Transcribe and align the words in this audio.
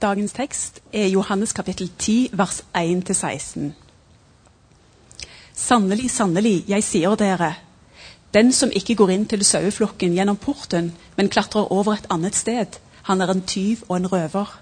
Dagens 0.00 0.32
tekst 0.32 0.80
er 0.92 1.06
Johannes 1.06 1.52
kapittel 1.52 1.90
10, 1.98 2.30
vers 2.32 2.62
1-16. 2.76 3.72
Sannelig, 5.54 6.10
sannelig, 6.10 6.64
jeg 6.68 6.84
sier 6.84 7.16
dere, 7.20 7.50
den 8.34 8.52
som 8.52 8.72
ikke 8.72 8.94
går 8.96 9.12
inn 9.12 9.26
til 9.28 9.44
saueflokken 9.44 10.14
gjennom 10.16 10.38
porten, 10.40 10.92
men 11.18 11.28
klatrer 11.28 11.68
over 11.68 11.98
et 11.98 12.08
annet 12.08 12.38
sted, 12.38 12.80
han 13.02 13.20
er 13.20 13.34
en 13.34 13.44
tyv 13.44 13.84
og 13.88 13.96
en 13.98 14.06
røver. 14.06 14.56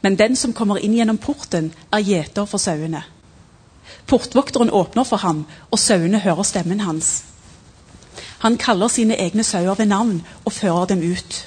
Men 0.00 0.16
den 0.16 0.36
som 0.36 0.56
kommer 0.56 0.80
inn 0.80 0.96
gjennom 0.96 1.20
porten, 1.20 1.74
er 1.92 2.00
gjeter 2.00 2.48
for 2.48 2.64
sauene. 2.64 3.02
Portvokteren 4.06 4.70
åpner 4.70 5.04
for 5.04 5.20
ham, 5.20 5.44
og 5.70 5.78
sauene 5.78 6.24
hører 6.24 6.48
stemmen 6.48 6.80
hans. 6.80 7.24
Han 8.40 8.56
kaller 8.56 8.88
sine 8.88 9.20
egne 9.20 9.44
sauer 9.44 9.74
ved 9.76 9.92
navn 9.92 10.22
og 10.44 10.52
fører 10.52 10.86
dem 10.86 11.04
ut. 11.12 11.46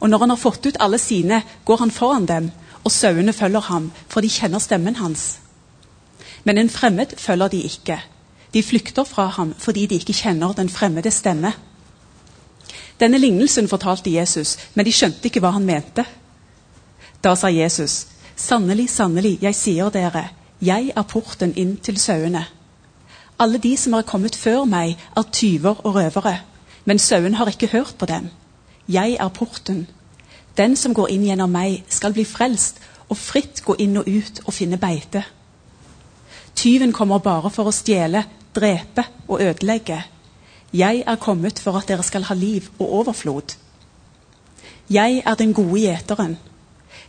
Og 0.00 0.10
når 0.10 0.18
han 0.18 0.30
har 0.30 0.40
fått 0.40 0.66
ut 0.66 0.76
alle 0.80 0.98
sine, 0.98 1.42
går 1.64 1.76
han 1.76 1.90
foran 1.90 2.26
dem, 2.26 2.50
og 2.84 2.92
sauene 2.92 3.32
følger 3.32 3.60
ham, 3.60 3.90
for 4.08 4.20
de 4.20 4.30
kjenner 4.30 4.62
stemmen 4.62 4.96
hans. 4.96 5.38
Men 6.44 6.58
en 6.58 6.70
fremmed 6.70 7.16
følger 7.18 7.48
de 7.48 7.62
ikke. 7.62 7.98
De 8.54 8.62
flykter 8.62 9.04
fra 9.04 9.26
ham 9.26 9.54
fordi 9.58 9.86
de 9.86 9.98
ikke 9.98 10.14
kjenner 10.16 10.52
den 10.56 10.68
fremmede 10.68 11.10
stemme. 11.10 11.52
Denne 13.00 13.18
lignelsen 13.18 13.68
fortalte 13.68 14.10
Jesus, 14.10 14.56
men 14.74 14.86
de 14.86 14.92
skjønte 14.92 15.28
ikke 15.28 15.40
hva 15.40 15.52
han 15.54 15.66
mente. 15.66 16.04
Da 17.24 17.34
sa 17.34 17.48
Jesus, 17.48 18.06
'Sannelig, 18.36 18.90
sannelig, 18.90 19.38
jeg 19.42 19.54
sier 19.54 19.90
dere, 19.90 20.28
jeg 20.62 20.92
er 20.96 21.02
porten 21.02 21.52
inn 21.56 21.76
til 21.76 21.98
sauene.' 21.98 22.46
Alle 23.38 23.58
de 23.58 23.76
som 23.76 23.92
har 23.92 24.02
kommet 24.02 24.36
før 24.36 24.64
meg, 24.64 24.96
er 25.16 25.22
tyver 25.32 25.86
og 25.86 25.94
røvere, 25.94 26.38
men 26.84 26.98
sauen 26.98 27.34
har 27.34 27.46
ikke 27.46 27.66
hørt 27.66 27.94
på 27.98 28.06
dem. 28.06 28.30
Jeg 28.88 29.16
er 29.20 29.28
porten. 29.28 29.86
Den 30.56 30.76
som 30.76 30.94
går 30.94 31.10
inn 31.12 31.26
gjennom 31.28 31.52
meg, 31.52 31.82
skal 31.88 32.14
bli 32.16 32.24
frelst 32.24 32.80
og 33.08 33.16
fritt 33.16 33.60
gå 33.64 33.76
inn 33.78 33.98
og 34.00 34.08
ut 34.08 34.40
og 34.46 34.54
finne 34.54 34.78
beite. 34.80 35.22
Tyven 36.56 36.92
kommer 36.92 37.20
bare 37.22 37.50
for 37.54 37.68
å 37.68 37.74
stjele, 37.74 38.24
drepe 38.56 39.04
og 39.28 39.42
ødelegge. 39.44 40.00
Jeg 40.72 41.04
er 41.06 41.20
kommet 41.20 41.60
for 41.62 41.78
at 41.78 41.88
dere 41.88 42.02
skal 42.02 42.26
ha 42.28 42.34
liv 42.34 42.66
og 42.78 42.94
overflod. 43.02 43.54
Jeg 44.90 45.22
er 45.24 45.34
den 45.34 45.52
gode 45.54 45.80
gjeteren. 45.80 46.38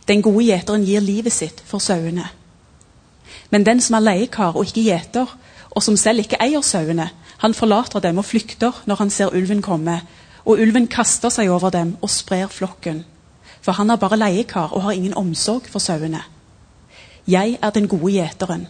Den 0.08 0.22
gode 0.22 0.44
gjeteren 0.44 0.84
gir 0.84 1.00
livet 1.00 1.32
sitt 1.32 1.62
for 1.66 1.80
sauene. 1.80 2.28
Men 3.50 3.66
den 3.66 3.80
som 3.80 3.96
er 3.96 4.04
leiekar 4.04 4.56
og 4.56 4.68
ikke 4.68 4.84
gjeter, 4.84 5.32
og 5.70 5.82
som 5.82 5.96
selv 5.96 6.22
ikke 6.22 6.38
eier 6.44 6.62
sauene, 6.62 7.10
han 7.40 7.54
forlater 7.54 8.00
dem 8.04 8.18
og 8.18 8.24
flykter 8.24 8.82
når 8.86 8.96
han 9.00 9.10
ser 9.10 9.34
ulven 9.34 9.62
komme, 9.62 10.00
og 10.44 10.60
ulven 10.60 10.86
kaster 10.88 11.32
seg 11.32 11.50
over 11.50 11.70
dem 11.70 11.96
og 12.00 12.10
sprer 12.10 12.48
flokken. 12.48 13.04
For 13.60 13.76
han 13.76 13.90
er 13.90 14.00
bare 14.00 14.16
leiekar 14.16 14.72
og 14.72 14.82
har 14.82 14.96
ingen 14.96 15.16
omsorg 15.16 15.68
for 15.68 15.78
sauene. 15.78 16.22
Jeg 17.28 17.58
er 17.62 17.70
den 17.70 17.88
gode 17.88 18.12
gjeteren. 18.12 18.66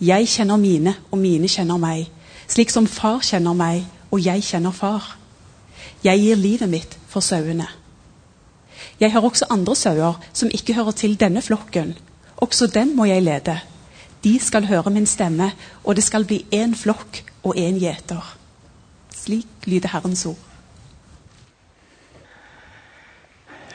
Jeg 0.00 0.28
kjenner 0.28 0.56
mine, 0.56 0.94
og 1.10 1.18
mine 1.18 1.48
kjenner 1.48 1.76
meg, 1.76 2.08
slik 2.48 2.70
som 2.72 2.86
far 2.88 3.20
kjenner 3.20 3.52
meg, 3.52 3.84
og 4.10 4.24
jeg 4.24 4.42
kjenner 4.42 4.72
far. 4.72 5.16
Jeg 6.04 6.22
gir 6.22 6.40
livet 6.40 6.68
mitt 6.72 6.96
for 7.08 7.20
sauene. 7.20 7.68
Jeg 9.00 9.12
har 9.12 9.24
også 9.24 9.50
andre 9.50 9.76
sauer 9.76 10.16
som 10.32 10.50
ikke 10.52 10.74
hører 10.74 10.96
til 10.96 11.20
denne 11.20 11.42
flokken. 11.42 11.94
Også 12.36 12.66
dem 12.66 12.96
må 12.96 13.04
jeg 13.04 13.22
lede. 13.22 13.60
De 14.24 14.38
skal 14.40 14.66
høre 14.66 14.90
min 14.90 15.06
stemme, 15.06 15.52
og 15.84 15.96
det 15.96 16.04
skal 16.04 16.24
bli 16.24 16.44
én 16.54 16.74
flokk 16.76 17.22
og 17.42 17.56
én 17.56 17.78
gjeter. 17.80 18.36
Slik 19.14 19.46
lyder 19.66 19.88
Herrens 19.88 20.26
ord. 20.26 20.49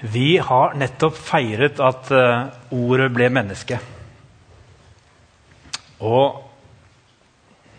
Vi 0.01 0.37
har 0.37 0.75
nettopp 0.75 1.15
feiret 1.15 1.79
at 1.79 2.09
uh, 2.11 2.49
ordet 2.75 3.11
ble 3.15 3.29
menneske. 3.31 3.79
Og 6.03 6.41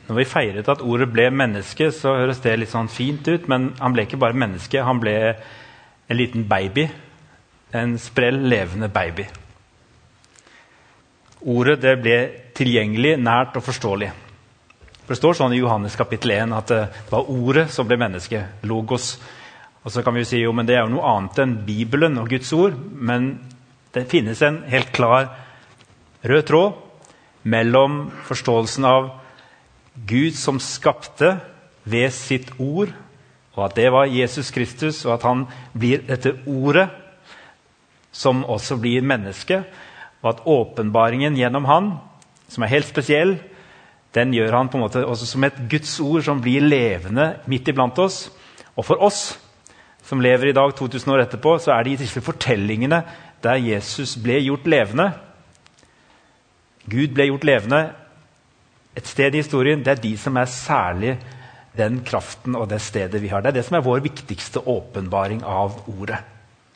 når 0.06 0.20
vi 0.20 0.28
feiret 0.30 0.68
at 0.70 0.84
ordet 0.86 1.08
ble 1.12 1.28
menneske, 1.34 1.90
så 1.92 2.14
høres 2.16 2.40
det 2.44 2.54
litt 2.60 2.72
sånn 2.72 2.88
fint 2.92 3.26
ut, 3.26 3.48
men 3.50 3.72
han 3.80 3.94
ble 3.94 4.06
ikke 4.06 4.20
bare 4.22 4.38
menneske, 4.38 4.84
han 4.86 5.02
ble 5.02 5.16
en 5.34 6.16
liten 6.16 6.46
baby. 6.48 6.86
En 7.74 7.96
sprell, 7.98 8.38
levende 8.46 8.88
baby. 8.88 9.26
Ordet 11.46 11.80
det 11.82 11.96
ble 12.00 12.20
tilgjengelig, 12.56 13.16
nært 13.20 13.58
og 13.58 13.66
forståelig. 13.66 14.12
For 15.02 15.14
Det 15.14 15.18
står 15.20 15.36
sånn 15.38 15.54
i 15.54 15.60
Johannes 15.60 15.98
kapittel 15.98 16.32
1 16.34 16.54
at 16.56 16.70
det 16.72 17.10
var 17.10 17.28
ordet 17.30 17.66
som 17.74 17.86
ble 17.86 17.98
menneske. 18.00 18.40
Logos. 18.66 19.16
Og 19.86 19.92
så 19.94 20.02
kan 20.02 20.16
vi 20.16 20.24
jo 20.24 20.26
si 20.26 20.40
jo, 20.42 20.52
men 20.52 20.66
Det 20.66 20.74
er 20.74 20.82
jo 20.82 20.96
noe 20.96 21.06
annet 21.06 21.38
enn 21.38 21.58
Bibelen 21.66 22.18
og 22.18 22.28
Guds 22.28 22.50
ord. 22.52 22.74
Men 22.74 23.38
det 23.94 24.08
finnes 24.10 24.42
en 24.42 24.64
helt 24.66 24.90
klar 24.92 25.30
rød 26.26 26.42
tråd 26.48 26.72
mellom 27.46 28.08
forståelsen 28.26 28.84
av 28.84 29.12
Gud 30.10 30.34
som 30.34 30.58
skapte 30.60 31.36
ved 31.86 32.10
sitt 32.10 32.50
ord, 32.58 32.90
og 33.54 33.62
at 33.68 33.76
det 33.78 33.86
var 33.94 34.10
Jesus 34.10 34.50
Kristus, 34.50 35.04
og 35.06 35.14
at 35.14 35.22
han 35.24 35.46
blir 35.72 36.02
dette 36.04 36.34
ordet 36.50 36.88
som 38.12 38.42
også 38.44 38.76
blir 38.82 39.06
menneske, 39.06 39.62
og 40.20 40.32
at 40.32 40.42
åpenbaringen 40.50 41.38
gjennom 41.38 41.64
han, 41.70 41.92
som 42.50 42.66
er 42.66 42.74
helt 42.74 42.90
spesiell, 42.90 43.36
den 44.16 44.34
gjør 44.34 44.58
han 44.58 44.68
på 44.68 44.80
en 44.80 44.84
måte 44.88 45.06
også 45.06 45.30
som 45.30 45.46
et 45.46 45.56
Guds 45.70 45.94
ord 46.00 46.26
som 46.26 46.42
blir 46.42 46.64
levende 46.64 47.36
midt 47.46 47.68
iblant 47.70 47.98
oss. 48.02 48.26
Og 48.74 48.84
for 48.84 49.00
oss 49.04 49.36
som 50.06 50.22
lever 50.22 50.50
i 50.50 50.56
dag, 50.56 50.72
2000 50.78 51.12
år 51.12 51.24
etterpå, 51.24 51.56
så 51.58 51.74
er 51.74 51.84
det 51.84 51.96
i 51.96 52.02
disse 52.04 52.22
fortellingene 52.22 53.02
der 53.42 53.58
Jesus 53.60 54.14
ble 54.22 54.38
gjort 54.40 54.68
levende, 54.70 55.10
Gud 56.86 57.14
ble 57.16 57.26
gjort 57.26 57.46
levende 57.46 57.80
et 58.96 59.08
sted 59.10 59.34
i 59.34 59.42
historien. 59.42 59.82
Det 59.82 59.90
er 59.90 60.02
de 60.02 60.12
som 60.20 60.36
er 60.38 60.50
særlig 60.50 61.16
den 61.76 61.98
kraften 62.06 62.56
og 62.56 62.68
det 62.70 62.80
stedet 62.80 63.20
vi 63.22 63.30
har. 63.32 63.42
Det 63.42 63.50
er 63.50 63.58
det 63.58 63.64
som 63.66 63.76
er 63.76 63.84
vår 63.84 64.04
viktigste 64.04 64.62
åpenbaring 64.62 65.42
av 65.44 65.80
ordet. 65.90 66.20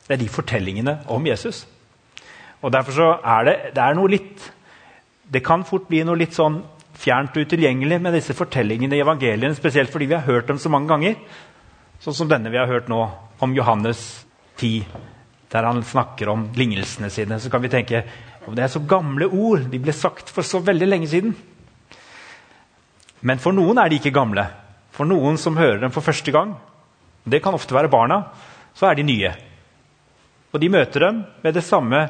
Det 0.06 0.16
er 0.16 0.20
de 0.20 0.28
fortellingene 0.28 0.98
om 1.08 1.26
Jesus. 1.26 1.62
Og 2.60 2.72
Derfor 2.72 2.92
så 2.92 3.08
er 3.24 3.46
det, 3.46 3.54
det 3.76 3.82
er 3.84 3.94
noe 3.96 4.10
litt 4.10 4.50
Det 5.30 5.44
kan 5.46 5.62
fort 5.62 5.86
bli 5.86 6.02
noe 6.02 6.18
litt 6.18 6.34
sånn 6.34 6.56
fjernt 6.98 7.36
og 7.38 7.46
utilgjengelig 7.46 8.00
med 8.02 8.16
disse 8.16 8.34
fortellingene 8.34 8.96
i 8.98 9.02
evangeliene, 9.04 9.54
spesielt 9.54 9.92
fordi 9.92 10.08
vi 10.10 10.16
har 10.16 10.26
hørt 10.26 10.48
dem 10.48 10.58
så 10.58 10.68
mange 10.68 10.90
ganger. 10.90 11.14
Sånn 12.00 12.16
som 12.16 12.28
denne 12.30 12.48
vi 12.48 12.56
har 12.56 12.68
hørt 12.70 12.88
nå, 12.88 12.98
om 13.44 13.52
Johannes 13.52 14.24
10, 14.56 14.86
der 15.52 15.66
han 15.68 15.82
snakker 15.84 16.30
om 16.32 16.46
lignelsene 16.56 17.10
sine. 17.12 17.36
Så 17.36 17.50
kan 17.52 17.60
vi 17.60 17.68
tenke 17.72 18.04
om 18.48 18.54
Det 18.56 18.64
er 18.64 18.72
så 18.72 18.80
gamle 18.80 19.26
ord. 19.28 19.66
De 19.68 19.78
ble 19.78 19.92
sagt 19.92 20.32
for 20.32 20.46
så 20.46 20.62
veldig 20.64 20.86
lenge 20.88 21.08
siden. 21.10 21.34
Men 23.20 23.38
for 23.38 23.52
noen 23.52 23.78
er 23.78 23.90
de 23.92 23.98
ikke 24.00 24.14
gamle. 24.16 24.46
For 24.96 25.04
noen 25.04 25.36
som 25.36 25.58
hører 25.60 25.82
dem 25.82 25.92
for 25.92 26.00
første 26.00 26.32
gang, 26.32 26.54
det 27.28 27.42
kan 27.44 27.54
ofte 27.54 27.76
være 27.76 27.92
barna, 27.92 28.22
så 28.72 28.88
er 28.88 28.96
de 28.96 29.04
nye. 29.04 29.32
Og 30.54 30.60
de 30.60 30.70
møter 30.72 31.04
dem 31.04 31.18
med 31.44 31.54
det 31.54 31.64
samme 31.66 32.06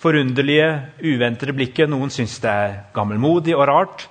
forunderlige, 0.00 0.70
uventede 1.04 1.52
blikket. 1.52 1.90
Noen 1.92 2.08
syns 2.12 2.38
det 2.40 2.50
er 2.50 2.78
gammelmodig 2.96 3.52
og 3.52 3.66
rart. 3.68 4.06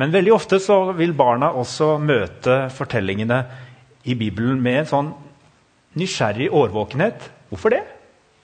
Men 0.00 0.12
veldig 0.12 0.32
ofte 0.32 0.56
vil 0.96 1.12
barna 1.12 1.52
også 1.52 1.98
møte 2.00 2.70
fortellingene 2.72 3.42
i 4.04 4.16
Bibelen 4.18 4.60
med 4.62 4.82
en 4.82 4.90
sånn 4.90 5.12
nysgjerrig 5.98 6.48
årvåkenhet. 6.52 7.28
Hvorfor 7.50 7.74
det? 7.74 7.82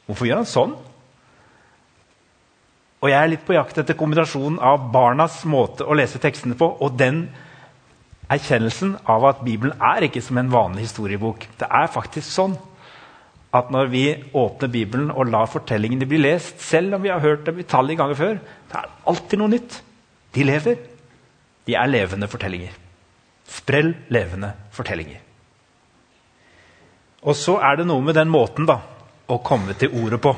Hvorfor 0.07 0.29
gjør 0.29 0.43
han 0.43 0.49
sånn? 0.49 0.77
Og 2.99 3.11
jeg 3.13 3.19
er 3.19 3.31
litt 3.31 3.45
på 3.47 3.55
jakt 3.55 3.79
etter 3.79 3.97
kombinasjonen 3.99 4.59
av 4.65 4.89
barnas 4.93 5.45
måte 5.49 5.87
å 5.87 5.97
lese 5.97 6.21
tekstene 6.23 6.59
på 6.59 6.67
og 6.83 6.97
den 6.99 7.29
erkjennelsen 8.29 8.97
av 9.09 9.25
at 9.29 9.45
Bibelen 9.47 9.77
er 9.81 10.09
ikke 10.09 10.23
som 10.25 10.41
en 10.41 10.51
vanlig 10.53 10.89
historiebok. 10.89 11.47
Det 11.61 11.69
er 11.69 11.93
faktisk 11.93 12.29
sånn 12.29 12.57
at 13.55 13.71
når 13.73 13.93
vi 13.93 14.03
åpner 14.37 14.73
Bibelen 14.73 15.13
og 15.15 15.31
lar 15.33 15.49
fortellingene 15.49 16.09
bli 16.09 16.21
lest, 16.21 16.59
selv 16.61 16.99
om 16.99 17.05
vi 17.05 17.13
har 17.13 17.23
hørt 17.25 17.47
dem 17.47 17.63
utallige 17.63 18.03
ganger 18.03 18.19
før, 18.19 18.43
det 18.69 18.83
er 18.83 18.91
alltid 19.09 19.41
noe 19.41 19.55
nytt. 19.55 19.79
De 20.37 20.45
lever. 20.45 20.83
De 21.65 21.79
er 21.79 21.89
levende 21.89 22.29
fortellinger. 22.29 22.77
Sprell 23.49 23.95
levende 24.13 24.53
fortellinger. 24.77 25.28
Og 27.29 27.37
så 27.37 27.59
er 27.61 27.77
det 27.77 27.89
noe 27.89 28.05
med 28.05 28.17
den 28.17 28.31
måten 28.33 28.69
da, 28.69 28.79
å 29.29 29.41
komme 29.45 29.77
til 29.77 29.93
ordet 30.01 30.21
på. 30.25 30.33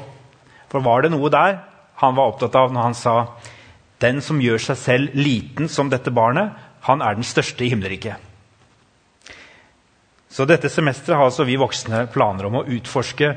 For 0.70 0.82
var 0.82 1.04
det 1.04 1.12
noe 1.14 1.30
der 1.30 1.60
han 2.00 2.16
var 2.16 2.32
opptatt 2.32 2.56
av 2.56 2.72
når 2.72 2.86
han 2.88 2.96
sa 2.96 3.14
den 4.00 4.22
som 4.24 4.40
gjør 4.40 4.62
seg 4.64 4.78
selv 4.80 5.16
liten 5.18 5.68
som 5.68 5.90
dette 5.92 6.12
barnet, 6.14 6.56
han 6.88 7.02
er 7.04 7.18
den 7.18 7.26
største 7.26 7.66
i 7.66 7.70
himmelriket. 7.70 8.16
Så 10.30 10.46
dette 10.48 10.70
semesteret 10.72 11.18
har 11.18 11.28
altså 11.28 11.44
vi 11.44 11.58
voksne 11.60 12.06
planer 12.14 12.48
om 12.48 12.60
å 12.60 12.66
utforske 12.70 13.34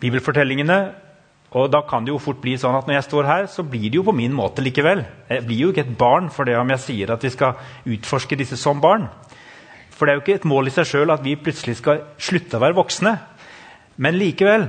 bibelfortellingene. 0.00 0.78
Og 1.58 1.66
da 1.68 1.82
kan 1.84 2.06
det 2.06 2.14
jo 2.14 2.20
fort 2.22 2.40
bli 2.40 2.54
sånn 2.56 2.78
at 2.78 2.86
når 2.88 2.96
jeg 2.96 3.08
står 3.10 3.28
her, 3.28 3.48
så 3.50 3.64
blir 3.66 3.90
det 3.90 3.98
jo 3.98 4.06
på 4.06 4.14
min 4.16 4.32
måte 4.32 4.64
likevel. 4.64 5.02
Jeg 5.28 5.44
blir 5.44 5.66
jo 5.66 5.72
ikke 5.74 5.84
et 5.84 5.96
barn 5.98 6.30
for 6.32 6.48
det 6.48 6.56
om 6.56 6.70
jeg 6.72 6.84
sier 6.86 7.12
at 7.12 7.26
vi 7.26 7.32
skal 7.34 7.58
utforske 7.84 8.38
disse 8.40 8.56
som 8.56 8.80
barn. 8.80 9.10
For 9.92 10.06
det 10.06 10.12
er 10.12 10.18
jo 10.18 10.24
ikke 10.24 10.38
et 10.40 10.48
mål 10.48 10.70
i 10.70 10.74
seg 10.74 10.88
sjøl 10.88 11.12
at 11.14 11.22
vi 11.24 11.36
plutselig 11.40 11.78
skal 11.78 12.02
slutte 12.20 12.58
å 12.58 12.62
være 12.64 12.78
voksne. 12.78 13.12
Men 14.02 14.18
likevel 14.18 14.66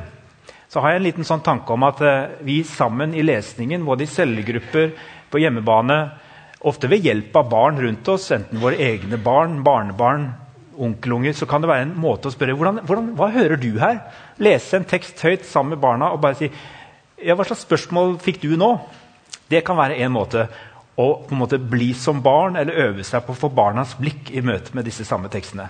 så 0.74 0.82
har 0.82 0.94
jeg 0.94 1.02
en 1.02 1.06
liten 1.06 1.28
sånn 1.28 1.44
tanke 1.46 1.74
om 1.76 1.86
at 1.86 2.00
eh, 2.02 2.38
vi 2.46 2.64
sammen 2.66 3.14
i 3.14 3.24
lesningen, 3.26 3.84
både 3.86 4.08
i 4.08 4.10
cellegrupper, 4.10 4.94
på 5.30 5.42
hjemmebane, 5.42 5.98
ofte 6.66 6.90
ved 6.90 7.06
hjelp 7.06 7.36
av 7.38 7.50
barn 7.52 7.78
rundt 7.82 8.10
oss, 8.10 8.32
enten 8.34 8.62
våre 8.62 8.80
egne 8.82 9.20
barn, 9.22 9.60
barnebarn, 9.66 10.32
onkelunger, 10.74 11.36
så 11.38 11.46
kan 11.50 11.62
det 11.62 11.70
være 11.70 11.86
en 11.88 11.96
måte 12.02 12.30
å 12.30 12.34
spørre 12.34 12.56
hvordan, 12.58 12.82
hvordan, 12.88 13.12
hva 13.18 13.30
hører 13.34 13.60
du 13.62 13.72
her? 13.82 14.00
Lese 14.42 14.80
en 14.80 14.88
tekst 14.90 15.22
høyt 15.22 15.46
sammen 15.46 15.76
med 15.76 15.84
barna 15.84 16.10
og 16.14 16.22
bare 16.24 16.40
si 16.40 16.50
ja, 16.50 17.36
hva 17.38 17.46
slags 17.46 17.66
spørsmål 17.68 18.18
fikk 18.24 18.42
du 18.42 18.56
nå? 18.60 18.72
Det 19.52 19.62
kan 19.66 19.78
være 19.78 20.00
én 20.02 20.14
måte 20.14 20.48
å 21.00 21.08
på 21.26 21.34
en 21.34 21.42
måte 21.42 21.58
bli 21.58 21.92
som 21.98 22.22
barn 22.22 22.58
eller 22.60 22.90
øve 22.90 23.06
seg 23.08 23.26
på 23.26 23.34
å 23.34 23.40
få 23.46 23.50
barnas 23.50 23.96
blikk 23.98 24.30
i 24.32 24.44
møte 24.46 24.76
med 24.78 24.86
disse 24.86 25.06
samme 25.08 25.32
tekstene. 25.34 25.68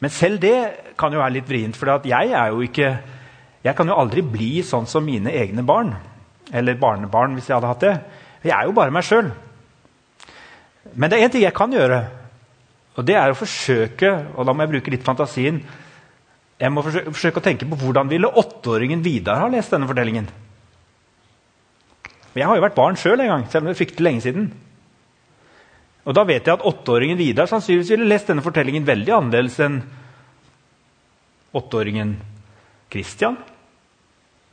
Men 0.00 0.10
selv 0.10 0.40
det 0.42 0.56
kan 0.98 1.12
jo 1.12 1.20
være 1.20 1.36
litt 1.36 1.48
vrient, 1.48 1.76
for 1.76 2.00
jeg 2.08 2.32
ikke 2.66 2.90
jeg 3.60 3.76
kan 3.76 3.90
jo 3.90 3.98
aldri 4.00 4.22
bli 4.24 4.62
sånn 4.64 4.88
som 4.88 5.04
mine 5.04 5.32
egne 5.36 5.62
barn. 5.66 5.92
Eller 6.50 6.78
barnebarn, 6.80 7.36
hvis 7.36 7.50
jeg 7.50 7.58
hadde 7.58 7.68
hatt 7.68 7.84
det. 7.84 7.92
Jeg 8.42 8.54
er 8.56 8.66
jo 8.66 8.76
bare 8.76 8.94
meg 8.94 9.04
sjøl. 9.04 9.28
Men 10.96 11.10
det 11.10 11.18
er 11.18 11.26
én 11.26 11.34
ting 11.34 11.44
jeg 11.44 11.54
kan 11.54 11.72
gjøre, 11.72 12.00
og 12.96 13.04
det 13.06 13.14
er 13.20 13.30
å 13.30 13.36
forsøke 13.36 14.10
og 14.34 14.46
da 14.48 14.54
må 14.56 14.64
jeg 14.64 14.72
bruke 14.72 14.92
litt 14.94 15.04
fantasien, 15.06 15.60
jeg 16.60 16.72
må 16.72 16.82
forsøke, 16.84 17.12
forsøke 17.12 17.40
å 17.40 17.44
tenke 17.44 17.68
på 17.68 17.78
hvordan 17.80 18.08
ville 18.10 18.28
åtteåringen 18.40 19.04
Vidar 19.04 19.44
ha 19.44 19.48
lest 19.52 19.72
denne 19.72 19.88
fortellingen. 19.88 20.26
Jeg 22.38 22.46
har 22.46 22.56
jo 22.56 22.62
vært 22.62 22.78
barn 22.78 22.98
sjøl 22.98 23.20
en 23.24 23.32
gang, 23.32 23.46
selv 23.50 23.64
om 23.64 23.70
det 23.70 23.74
er 23.74 23.80
fryktelig 23.80 24.06
lenge 24.06 24.22
siden. 24.22 24.50
Og 26.06 26.16
da 26.16 26.24
vet 26.28 26.46
jeg 26.46 26.54
at 26.54 26.66
åtteåringen 26.66 27.18
Vidar 27.18 27.50
sannsynligvis 27.50 27.90
ville 27.92 28.08
lest 28.08 28.30
denne 28.30 28.44
fortellingen 28.44 28.86
veldig 28.86 29.14
annerledes 29.16 29.58
enn 29.64 29.80
åtteåringen 31.58 32.14
Christian 32.90 33.36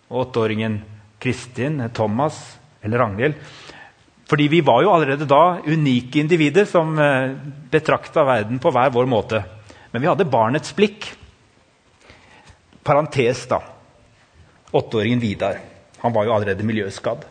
og 0.09 0.25
åtteåringen 0.25 0.79
Kristin, 1.21 1.79
Thomas 1.93 2.39
eller 2.81 3.01
Ragnhild. 3.03 3.37
Fordi 4.27 4.47
vi 4.51 4.59
var 4.65 4.81
jo 4.83 4.91
allerede 4.91 5.27
da 5.29 5.59
unike 5.65 6.19
individer 6.19 6.67
som 6.67 6.97
eh, 6.99 7.31
betrakta 7.71 8.25
verden 8.27 8.59
på 8.59 8.71
hver 8.75 8.91
vår 8.93 9.07
måte. 9.07 9.39
Men 9.93 10.03
vi 10.03 10.09
hadde 10.09 10.27
barnets 10.27 10.73
blikk. 10.75 11.07
Parentes, 12.83 13.45
da. 13.47 13.61
Åtteåringen 14.75 15.23
Vidar. 15.23 15.61
Han 16.03 16.13
var 16.13 16.27
jo 16.27 16.35
allerede 16.35 16.67
miljøskadd. 16.67 17.23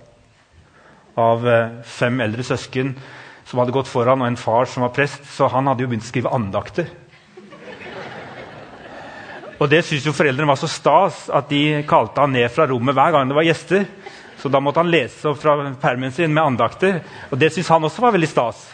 Av 1.16 1.48
eh, 1.48 1.78
fem 1.88 2.20
eldre 2.20 2.44
søsken 2.44 2.92
som 3.46 3.60
hadde 3.62 3.74
gått 3.74 3.88
foran, 3.88 4.22
og 4.22 4.28
en 4.28 4.38
far 4.40 4.66
som 4.68 4.84
var 4.84 4.94
prest, 4.94 5.24
så 5.32 5.48
han 5.52 5.68
hadde 5.70 5.84
jo 5.84 5.90
begynt 5.90 6.04
å 6.04 6.10
skrive 6.10 6.32
andakter. 6.34 6.90
Og 9.56 9.70
det 9.72 9.84
syntes 9.86 10.04
jo 10.04 10.12
foreldrene 10.12 10.50
var 10.50 10.58
så 10.60 10.68
stas 10.68 11.26
at 11.32 11.48
de 11.48 11.80
kalte 11.88 12.20
han 12.20 12.34
ned 12.36 12.50
fra 12.52 12.66
rommet 12.68 12.96
hver 12.96 13.14
gang 13.14 13.30
det 13.30 13.36
var 13.38 13.46
gjester. 13.46 13.86
Så 14.36 14.50
da 14.52 14.60
måtte 14.60 14.82
han 14.82 14.90
lese 14.92 15.30
opp 15.30 15.38
fra 15.40 15.54
permen 15.80 16.12
sin 16.12 16.34
med 16.34 16.44
andakter. 16.44 17.00
Og 17.30 17.40
det 17.40 17.52
syntes 17.54 17.72
han 17.72 17.86
også 17.88 18.04
var 18.04 18.12
veldig 18.18 18.28
stas. 18.28 18.66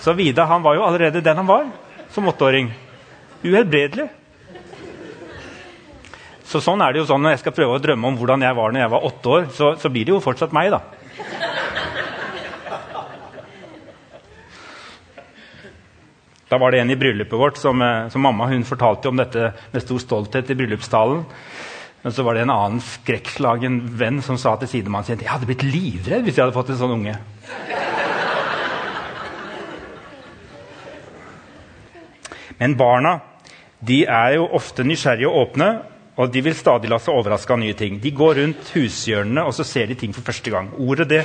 Så 0.00 0.14
Vidar 0.16 0.48
han 0.48 0.64
var 0.64 0.78
jo 0.78 0.86
allerede 0.86 1.20
den 1.20 1.36
han 1.36 1.48
var 1.48 1.68
som 2.14 2.30
åtteåring. 2.30 2.70
Uhelbredelig. 3.44 4.08
Så 6.48 6.62
sånn 6.64 6.80
er 6.80 6.94
det 6.94 7.02
jo 7.02 7.08
sånn 7.10 7.20
Når 7.20 7.34
jeg 7.34 7.40
skal 7.42 7.54
prøve 7.58 7.76
å 7.76 7.80
drømme 7.82 8.08
om 8.08 8.16
hvordan 8.16 8.40
jeg 8.46 8.56
var 8.56 8.72
når 8.72 8.80
jeg 8.80 8.92
var 8.94 9.04
åtte 9.10 9.34
år, 9.34 9.48
så, 9.52 9.74
så 9.76 9.92
blir 9.92 10.08
det 10.08 10.14
jo 10.14 10.24
fortsatt 10.24 10.54
meg. 10.56 10.72
da. 10.72 11.57
Da 16.48 16.58
var 16.58 16.72
det 16.72 16.80
en 16.80 16.90
i 16.90 16.96
bryllupet 16.96 17.38
vårt 17.38 17.56
som, 17.56 17.82
eh, 17.82 18.08
som 18.08 18.22
mamma 18.22 18.46
hun 18.46 18.64
fortalte 18.64 19.08
om 19.08 19.16
dette 19.16 19.52
med 19.72 19.82
stor 19.82 19.98
stolthet 19.98 20.50
i 20.50 20.54
bryllupstalen. 20.54 21.24
Men 22.02 22.12
så 22.12 22.22
var 22.22 22.34
det 22.34 22.42
en 22.46 22.50
annen 22.54 22.80
skrekkslagen 22.80 23.80
venn 23.98 24.22
som 24.22 24.38
sa 24.38 24.56
til 24.56 24.68
sidemannen 24.68 25.04
sin 25.04 25.18
jeg 25.18 25.28
hadde 25.28 25.46
blitt 25.46 25.66
livredd 25.66 26.24
hvis 26.24 26.38
jeg 26.38 26.46
hadde 26.46 26.56
fått 26.56 26.70
en 26.70 26.80
sånn 26.80 26.94
unge. 26.94 27.16
Men 32.58 32.76
barna 32.78 33.20
de 33.78 34.04
er 34.06 34.34
jo 34.38 34.48
ofte 34.58 34.82
nysgjerrige 34.82 35.28
og 35.28 35.42
åpne, 35.42 35.68
og 36.18 36.32
de 36.34 36.40
vil 36.42 36.56
stadig 36.58 36.88
la 36.90 36.98
seg 36.98 37.14
overraske 37.14 37.52
av 37.54 37.60
nye 37.62 37.76
ting. 37.78 38.00
De 38.02 38.10
går 38.10 38.40
rundt 38.40 38.72
hushjørnene 38.74 39.44
og 39.46 39.54
så 39.54 39.66
ser 39.66 39.86
de 39.86 39.94
ting 39.94 40.14
for 40.14 40.26
første 40.26 40.50
gang. 40.50 40.72
Ordet 40.78 41.06
det, 41.12 41.20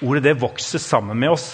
ordet 0.00 0.22
det 0.24 0.38
vokser 0.40 0.80
sammen 0.80 1.18
med 1.18 1.34
oss 1.34 1.50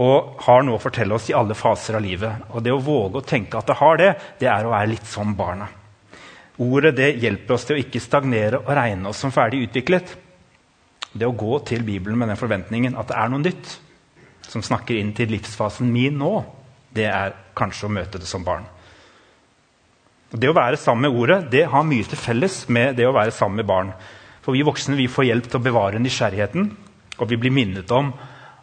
og 0.00 0.40
har 0.46 0.64
noe 0.64 0.78
å 0.78 0.82
fortelle 0.82 1.14
oss 1.14 1.28
i 1.28 1.36
alle 1.36 1.56
faser 1.56 1.98
av 1.98 2.04
livet. 2.04 2.48
Og 2.56 2.64
det 2.64 2.72
å 2.72 2.80
våge 2.80 3.20
å 3.20 3.26
tenke 3.26 3.58
at 3.58 3.68
det 3.68 3.76
har 3.76 4.00
det, 4.00 4.10
det 4.40 4.48
er 4.48 4.64
å 4.64 4.72
være 4.72 4.92
litt 4.94 5.08
som 5.08 5.34
barna. 5.36 5.68
Ordet 6.62 6.94
det 6.96 7.10
hjelper 7.20 7.56
oss 7.56 7.66
til 7.68 7.76
å 7.76 7.82
ikke 7.82 8.00
stagnere 8.00 8.62
og 8.62 8.72
regne 8.76 9.10
oss 9.10 9.20
som 9.20 9.32
ferdig 9.34 9.66
utviklet. 9.66 10.14
Det 11.12 11.28
å 11.28 11.36
gå 11.36 11.58
til 11.68 11.84
Bibelen 11.84 12.16
med 12.18 12.32
den 12.32 12.40
forventningen 12.40 12.96
at 12.96 13.10
det 13.10 13.18
er 13.20 13.32
noe 13.32 13.44
nytt 13.44 13.76
som 14.48 14.64
snakker 14.64 14.96
inn 14.96 15.12
til 15.16 15.32
livsfasen 15.32 15.88
min 15.92 16.16
nå, 16.20 16.32
det 16.92 17.08
er 17.08 17.36
kanskje 17.56 17.88
å 17.88 17.92
møte 17.92 18.20
det 18.20 18.28
som 18.28 18.44
barn. 18.44 18.64
Og 20.32 20.40
det 20.40 20.48
å 20.48 20.56
være 20.56 20.80
sammen 20.80 21.06
med 21.06 21.20
Ordet 21.20 21.38
det 21.52 21.66
har 21.68 21.84
mye 21.84 22.08
til 22.08 22.20
felles 22.20 22.62
med 22.72 22.96
det 22.96 23.04
å 23.08 23.14
være 23.16 23.34
sammen 23.36 23.60
med 23.60 23.68
barn. 23.68 23.92
For 24.42 24.56
vi 24.56 24.64
voksne 24.64 24.96
vi 24.96 25.10
får 25.12 25.28
hjelp 25.28 25.48
til 25.48 25.60
å 25.60 25.64
bevare 25.66 26.00
nysgjerrigheten, 26.00 26.70
og 27.20 27.28
vi 27.28 27.38
blir 27.40 27.52
minnet 27.52 27.92
om 27.92 28.10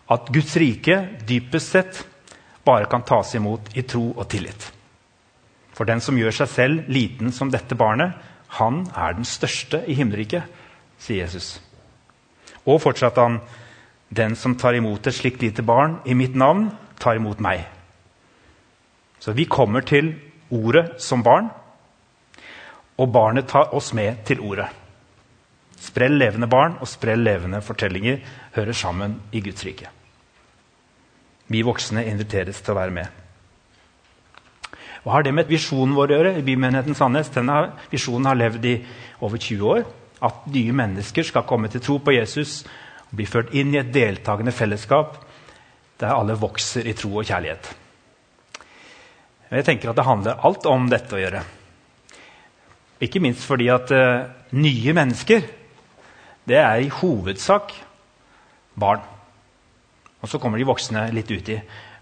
at 0.10 0.32
Guds 0.34 0.56
rike 0.58 0.98
dypest 1.28 1.76
sett 1.76 2.02
bare 2.66 2.90
kan 2.90 3.06
tas 3.06 3.36
imot 3.36 3.72
i 3.78 3.84
tro 3.86 4.10
og 4.16 4.28
tillit. 4.30 4.72
For 5.74 5.88
den 5.88 6.02
som 6.04 6.18
gjør 6.20 6.34
seg 6.42 6.50
selv 6.52 6.90
liten 6.92 7.32
som 7.32 7.52
dette 7.54 7.78
barnet, 7.78 8.16
han 8.60 8.82
er 8.98 9.16
den 9.16 9.28
største 9.28 9.84
i 9.88 9.96
himmelriket, 9.98 10.44
sier 11.00 11.24
Jesus. 11.24 11.60
Og 12.66 12.82
fortsatte 12.84 13.22
han, 13.22 13.38
den 14.10 14.36
som 14.36 14.58
tar 14.58 14.76
imot 14.76 15.06
et 15.08 15.16
slikt 15.16 15.46
lite 15.46 15.64
barn 15.64 16.00
i 16.06 16.18
mitt 16.18 16.36
navn, 16.36 16.72
tar 17.00 17.20
imot 17.20 17.40
meg. 17.40 17.64
Så 19.22 19.36
vi 19.38 19.46
kommer 19.46 19.86
til 19.86 20.16
ordet 20.50 20.98
som 21.04 21.24
barn, 21.24 21.52
og 23.00 23.14
barnet 23.14 23.48
tar 23.48 23.72
oss 23.78 23.94
med 23.96 24.26
til 24.28 24.42
ordet. 24.44 24.68
Sprell 25.80 26.18
levende 26.20 26.50
barn 26.52 26.76
og 26.82 26.90
sprell 26.92 27.22
levende 27.24 27.62
fortellinger 27.64 28.20
hører 28.58 28.76
sammen 28.76 29.16
i 29.32 29.40
Guds 29.46 29.64
rike. 29.64 29.88
Vi 31.50 31.64
voksne 31.66 32.06
inviteres 32.06 32.62
til 32.62 32.76
å 32.76 32.80
være 32.80 32.94
med. 32.94 33.08
Hva 35.04 35.16
har 35.16 35.26
det 35.26 35.34
med 35.34 35.50
visjonen 35.50 35.96
vår 35.98 36.12
å 36.12 36.18
gjøre? 36.18 36.36
i 36.38 36.46
Bymenigheten 36.46 36.98
Sandnes? 36.98 37.32
Denne 37.34 37.72
visjonen 37.90 38.28
har 38.30 38.38
levd 38.38 38.66
i 38.68 38.76
over 39.26 39.40
20 39.42 39.74
år. 39.74 39.84
At 40.22 40.48
nye 40.52 40.76
mennesker 40.76 41.26
skal 41.26 41.48
komme 41.48 41.72
til 41.72 41.82
tro 41.82 41.98
på 42.04 42.14
Jesus 42.14 42.62
og 43.10 43.16
bli 43.18 43.26
ført 43.26 43.54
inn 43.58 43.74
i 43.74 43.80
et 43.80 43.94
deltakende 43.94 44.54
fellesskap 44.54 45.16
der 46.00 46.16
alle 46.16 46.38
vokser 46.40 46.88
i 46.88 46.96
tro 46.96 47.16
og 47.20 47.28
kjærlighet. 47.28 47.72
Jeg 49.50 49.66
tenker 49.66 49.90
at 49.90 49.98
Det 49.98 50.06
handler 50.06 50.46
alt 50.46 50.66
om 50.70 50.90
dette 50.90 51.16
å 51.16 51.20
gjøre. 51.20 51.42
Ikke 53.02 53.22
minst 53.24 53.48
fordi 53.48 53.70
at 53.72 53.92
uh, 53.96 54.28
nye 54.52 54.94
mennesker 54.94 55.48
det 56.50 56.58
er 56.60 56.84
i 56.84 56.92
hovedsak 56.92 57.74
barn. 58.80 59.02
Og 60.20 60.30
så 60.32 60.40
kommer 60.42 60.60
de 60.60 60.68
voksne 60.68 61.08
litt 61.16 61.32
uti. 61.32 61.58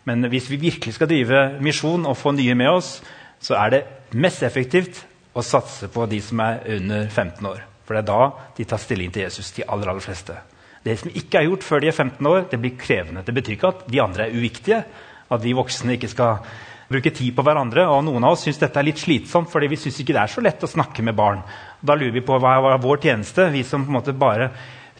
Men 0.08 0.26
hvis 0.32 0.50
vi 0.50 0.60
virkelig 0.62 0.96
skal 0.96 1.10
drive 1.12 1.44
misjon 1.64 2.08
og 2.08 2.18
få 2.18 2.34
nye 2.36 2.56
med 2.58 2.72
oss, 2.72 2.98
så 3.44 3.58
er 3.60 3.74
det 3.74 3.86
mest 4.18 4.44
effektivt 4.48 5.04
å 5.38 5.44
satse 5.46 5.90
på 5.94 6.06
de 6.10 6.22
som 6.24 6.42
er 6.42 6.64
under 6.78 7.10
15 7.10 7.46
år. 7.46 7.66
For 7.86 7.96
det 7.96 8.04
er 8.04 8.08
da 8.10 8.54
de 8.58 8.66
tar 8.68 8.82
stilling 8.82 9.12
til 9.14 9.28
Jesus, 9.28 9.52
de 9.56 9.68
aller, 9.68 9.92
aller 9.92 10.04
fleste. 10.04 10.36
Det 10.84 10.96
som 11.02 11.12
ikke 11.12 11.40
er 11.40 11.50
gjort 11.50 11.66
før 11.68 11.84
de 11.84 11.92
er 11.92 11.96
15 11.96 12.30
år, 12.32 12.48
det 12.52 12.60
blir 12.64 12.80
krevende. 12.80 13.24
Det 13.28 13.36
betyr 13.36 13.58
ikke 13.58 13.74
at 13.74 13.86
de 13.92 14.02
andre 14.02 14.28
er 14.28 14.36
uviktige, 14.36 14.82
at 15.28 15.44
vi 15.44 15.56
voksne 15.56 15.98
ikke 15.98 16.10
skal 16.12 16.42
bruke 16.88 17.12
tid 17.12 17.36
på 17.36 17.44
hverandre. 17.44 17.84
Og 17.92 18.06
noen 18.08 18.24
av 18.24 18.38
oss 18.38 18.46
syns 18.48 18.62
dette 18.62 18.80
er 18.80 18.88
litt 18.88 19.02
slitsomt, 19.02 19.52
fordi 19.52 19.70
vi 19.72 19.80
syns 19.82 20.00
ikke 20.02 20.16
det 20.16 20.24
er 20.24 20.34
så 20.34 20.44
lett 20.44 20.64
å 20.64 20.72
snakke 20.72 21.04
med 21.04 21.18
barn. 21.18 21.44
Da 21.84 21.98
lurer 21.98 22.16
vi 22.16 22.24
på 22.26 22.40
hva 22.40 22.58
er 22.72 22.82
vår 22.84 23.04
tjeneste, 23.04 23.50
vi 23.54 23.66
som 23.68 23.84
på 23.84 23.92
en 23.92 24.00
måte 24.00 24.16
bare 24.16 24.50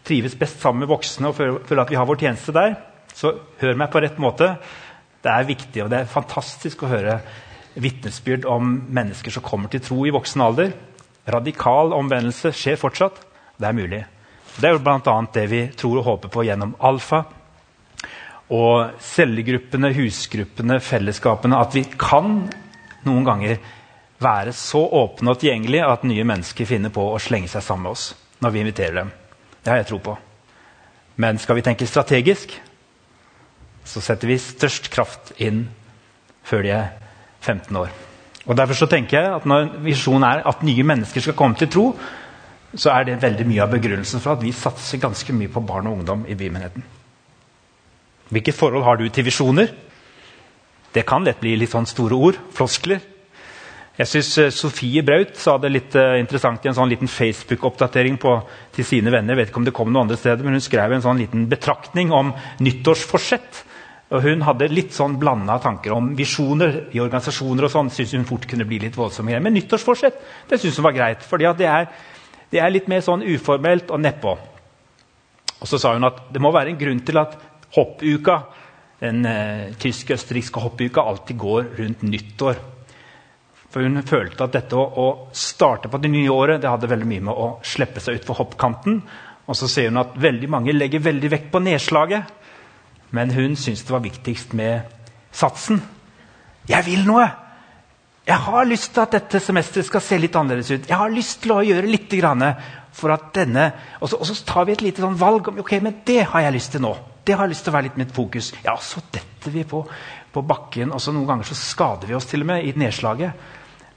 trives 0.04 0.36
best 0.38 0.60
sammen 0.62 0.84
med 0.84 0.92
voksne 0.92 1.28
og 1.28 1.36
føler 1.36 1.82
at 1.82 1.90
vi 1.92 1.98
har 1.98 2.08
vår 2.08 2.20
tjeneste 2.20 2.54
der. 2.56 2.76
Så 3.18 3.34
hør 3.58 3.78
meg 3.78 3.90
på 3.90 4.02
rett 4.02 4.18
måte. 4.22 4.52
Det 5.24 5.30
er 5.32 5.48
viktig 5.48 5.82
og 5.82 5.90
det 5.90 6.02
er 6.02 6.10
fantastisk 6.10 6.84
å 6.84 6.90
høre 6.92 7.18
vitnesbyrd 7.78 8.46
om 8.50 8.76
mennesker 8.94 9.34
som 9.34 9.44
kommer 9.46 9.70
til 9.72 9.82
tro 9.82 10.04
i 10.06 10.12
voksen 10.14 10.44
alder. 10.44 10.70
Radikal 11.28 11.92
omvendelse 11.96 12.52
skjer 12.54 12.78
fortsatt. 12.78 13.18
Det 13.58 13.66
er 13.66 13.76
mulig. 13.76 14.04
Det 14.58 14.68
er 14.68 14.76
jo 14.76 14.82
bl.a. 14.82 15.16
det 15.34 15.46
vi 15.50 15.64
tror 15.78 16.00
og 16.00 16.06
håper 16.12 16.32
på 16.34 16.44
gjennom 16.46 16.76
Alfa. 16.86 17.24
Og 18.54 19.02
cellegruppene, 19.04 19.90
husgruppene, 19.98 20.78
fellesskapene. 20.80 21.58
At 21.58 21.74
vi 21.76 21.84
kan 21.98 22.46
noen 23.06 23.26
ganger 23.26 23.58
være 24.22 24.54
så 24.56 24.80
åpne 25.02 25.34
og 25.34 25.42
tilgjengelige 25.42 25.90
at 25.90 26.06
nye 26.06 26.26
mennesker 26.26 26.66
finner 26.66 26.94
på 26.94 27.04
å 27.12 27.20
slenge 27.22 27.50
seg 27.50 27.66
sammen 27.66 27.88
med 27.88 27.98
oss 27.98 28.08
når 28.42 28.54
vi 28.54 28.62
inviterer 28.62 28.96
dem. 29.02 29.12
Det 29.62 29.74
har 29.74 29.82
jeg 29.82 29.90
tro 29.90 30.00
på. 30.02 30.16
Men 31.18 31.38
skal 31.42 31.58
vi 31.58 31.66
tenke 31.66 31.86
strategisk, 31.86 32.54
så 33.88 34.02
setter 34.04 34.28
vi 34.28 34.36
størst 34.40 34.90
kraft 34.92 35.32
inn 35.40 35.64
før 36.46 36.64
de 36.64 36.74
er 36.76 36.92
15 37.40 37.76
år. 37.80 37.90
Og 38.48 38.56
Derfor 38.56 38.76
så 38.76 38.88
tenker 38.88 39.18
jeg 39.18 39.34
at 39.34 39.48
når 39.48 39.74
visjonen 39.84 40.24
er 40.28 40.46
at 40.48 40.62
nye 40.64 40.84
mennesker 40.86 41.24
skal 41.24 41.36
komme 41.36 41.58
til 41.60 41.68
tro, 41.72 41.90
så 42.76 42.92
er 42.92 43.08
det 43.08 43.20
veldig 43.22 43.44
mye 43.48 43.64
av 43.64 43.72
begrunnelsen 43.72 44.20
for 44.24 44.36
at 44.36 44.44
vi 44.44 44.52
satser 44.56 45.00
ganske 45.00 45.32
mye 45.36 45.52
på 45.52 45.64
barn 45.64 45.88
og 45.88 46.00
ungdom 46.00 46.24
i 46.28 46.36
bymenigheten. 46.36 46.84
Hvilket 48.28 48.56
forhold 48.56 48.84
har 48.84 48.98
du 49.00 49.06
til 49.08 49.24
visjoner? 49.24 49.70
Det 50.92 51.04
kan 51.08 51.24
lett 51.24 51.40
bli 51.40 51.54
litt 51.56 51.72
sånn 51.72 51.88
store 51.88 52.16
ord, 52.16 52.40
floskler. 52.56 53.00
Jeg 53.98 54.06
syns 54.06 54.30
eh, 54.38 54.52
Sofie 54.54 55.02
Braut 55.02 55.36
sa 55.40 55.56
det 55.58 55.72
litt 55.72 55.96
uh, 55.98 56.14
interessant 56.20 56.62
i 56.62 56.70
en 56.70 56.76
sånn 56.76 56.90
liten 56.92 57.10
Facebook-oppdatering 57.10 58.20
til 58.76 58.86
sine 58.86 59.10
venner. 59.10 59.34
Jeg 59.34 59.40
vet 59.40 59.50
ikke 59.50 59.60
om 59.62 59.66
det 59.66 59.74
kom 59.74 59.90
noen 59.90 60.06
andre 60.06 60.18
steder, 60.20 60.44
men 60.46 60.54
Hun 60.54 60.64
skrev 60.64 60.94
en 60.94 61.02
sånn 61.02 61.18
liten 61.18 61.48
betraktning 61.50 62.12
om 62.14 62.30
nyttårsforsett. 62.62 63.64
Og 64.08 64.22
Hun 64.24 64.42
hadde 64.46 64.70
litt 64.72 64.94
sånn 64.96 65.18
blanda 65.20 65.58
tanker 65.60 65.92
om 65.92 66.14
visjoner 66.16 66.88
i 66.96 67.00
organisasjoner. 67.00 67.64
og 67.64 67.70
sånn, 67.70 67.90
synes 67.90 68.12
hun 68.12 68.24
fort 68.24 68.46
kunne 68.48 68.64
bli 68.64 68.78
litt 68.78 68.96
voldsomme. 68.96 69.40
Men 69.40 69.52
nyttårsforsett 69.52 70.48
det 70.48 70.60
synes 70.60 70.76
hun 70.76 70.84
var 70.84 70.96
greit. 70.96 71.22
For 71.22 71.36
det 71.36 71.52
det 72.50 72.60
er 72.60 72.70
litt 72.70 72.88
mer 72.88 73.02
sånn 73.04 73.22
uformelt 73.22 73.90
og 73.90 74.00
nedpå. 74.00 74.38
Og 75.60 75.68
så 75.68 75.78
sa 75.80 75.92
hun 75.92 76.08
at 76.08 76.30
det 76.32 76.40
må 76.40 76.52
være 76.54 76.72
en 76.72 76.80
grunn 76.80 77.02
til 77.04 77.18
at 77.20 77.36
hoppuka, 77.76 78.38
den 79.02 79.26
eh, 79.28 79.74
tysk-østerrikske 79.78 80.62
hoppuka 80.62 81.04
alltid 81.04 81.38
går 81.38 81.66
rundt 81.78 82.02
nyttår. 82.02 82.56
For 83.68 83.84
hun 83.84 84.00
følte 84.02 84.46
at 84.46 84.54
dette 84.56 84.78
å, 84.78 84.84
å, 84.88 85.08
starte 85.36 85.90
på 85.92 86.00
det 86.00 86.10
nye 86.10 86.32
året 86.32 86.62
det 86.62 86.70
hadde 86.70 86.88
veldig 86.88 87.08
mye 87.10 87.26
med 87.28 87.36
å 87.36 87.48
slippe 87.60 88.00
seg 88.00 88.22
utfor 88.22 88.40
hoppkanten. 88.40 89.02
Og 89.48 89.56
så 89.56 89.68
ser 89.68 89.90
hun 89.90 90.00
at 90.00 90.16
veldig 90.18 90.48
mange 90.50 90.72
legger 90.72 91.04
veldig 91.04 91.30
vekt 91.34 91.52
på 91.52 91.60
nedslaget. 91.62 92.32
Men 93.10 93.30
hun 93.32 93.56
syntes 93.56 93.84
det 93.86 93.94
var 93.94 94.04
viktigst 94.04 94.54
med 94.58 94.80
satsen. 95.32 95.82
Jeg 96.68 96.84
vil 96.86 97.06
noe! 97.08 97.28
Jeg 98.28 98.44
har 98.44 98.66
lyst 98.68 98.90
til 98.92 99.00
at 99.00 99.14
dette 99.14 99.40
semesteret 99.40 99.86
skal 99.88 100.02
se 100.04 100.18
litt 100.20 100.34
annerledes 100.36 100.68
ut. 100.74 100.88
Jeg 100.90 101.00
har 101.00 101.12
lyst 101.12 101.38
til 101.40 101.54
å 101.54 101.62
gjøre 101.64 101.88
litt 101.88 102.12
for 102.92 103.14
at 103.14 103.30
denne... 103.32 103.70
Og 104.02 104.10
så, 104.10 104.18
og 104.20 104.28
så 104.28 104.34
tar 104.44 104.66
vi 104.68 104.74
et 104.74 104.84
lite 104.84 105.00
sånn 105.00 105.16
valg 105.16 105.48
om 105.48 105.62
ok, 105.62 105.78
men 105.80 106.02
det 106.04 106.26
har 106.28 106.44
jeg 106.44 106.56
lyst 106.58 106.74
til 106.74 106.84
nå. 106.84 106.90
Det 107.24 107.36
har 107.36 107.46
jeg 107.46 107.54
lyst 107.54 107.64
til 107.64 107.72
å 107.72 107.76
være 107.78 107.88
litt 107.88 107.96
mitt 108.00 108.12
fokus. 108.12 108.50
Ja, 108.66 108.74
så 108.76 109.00
detter 109.14 109.54
vi 109.54 109.64
på, 109.68 109.80
på 110.34 110.42
bakken, 110.44 110.92
og 110.92 111.00
så 111.00 111.14
noen 111.14 111.28
ganger 111.30 111.48
så 111.48 111.56
skader 111.56 112.10
vi 112.10 112.18
oss 112.18 112.28
til 112.28 112.44
og 112.44 112.50
med 112.50 112.68
i 112.68 112.74
nedslaget. 112.76 113.48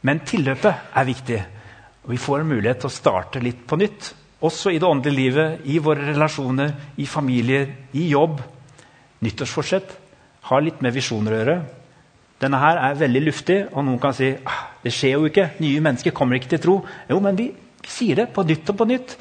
Men 0.08 0.24
tilløpet 0.28 0.96
er 0.96 1.10
viktig. 1.12 1.42
Vi 2.08 2.22
får 2.22 2.46
en 2.46 2.52
mulighet 2.54 2.86
til 2.86 2.92
å 2.92 2.96
starte 3.02 3.44
litt 3.44 3.66
på 3.68 3.82
nytt. 3.84 4.14
Også 4.48 4.72
i 4.72 4.80
det 4.80 4.88
åndelige 4.88 5.20
livet, 5.20 5.68
i 5.68 5.76
våre 5.84 6.08
relasjoner, 6.08 6.72
i 7.04 7.10
familier, 7.10 7.68
i 8.00 8.08
jobb 8.14 8.40
nyttårsforsett 9.22 9.94
har 10.50 10.64
litt 10.66 10.82
med 10.82 10.96
visjoner 10.96 11.34
å 11.34 11.42
gjøre. 11.42 11.58
Denne 12.42 12.58
her 12.62 12.80
er 12.82 12.98
veldig 12.98 13.22
luftig, 13.28 13.58
og 13.70 13.86
noen 13.86 14.00
kan 14.02 14.16
si 14.18 14.32
ah, 14.34 14.64
det 14.82 14.94
skjer 14.96 15.20
jo 15.20 15.28
ikke. 15.30 15.52
Nye 15.62 15.84
mennesker 15.84 16.16
kommer 16.18 16.40
ikke 16.40 16.56
til 16.56 16.64
tro. 16.64 16.78
Jo, 17.10 17.20
men 17.22 17.38
vi, 17.38 17.52
sier 17.86 18.18
det 18.18 18.32
på 18.34 18.46
nytt 18.46 18.70
og 18.74 18.80
på 18.80 18.88
nytt. 18.90 19.14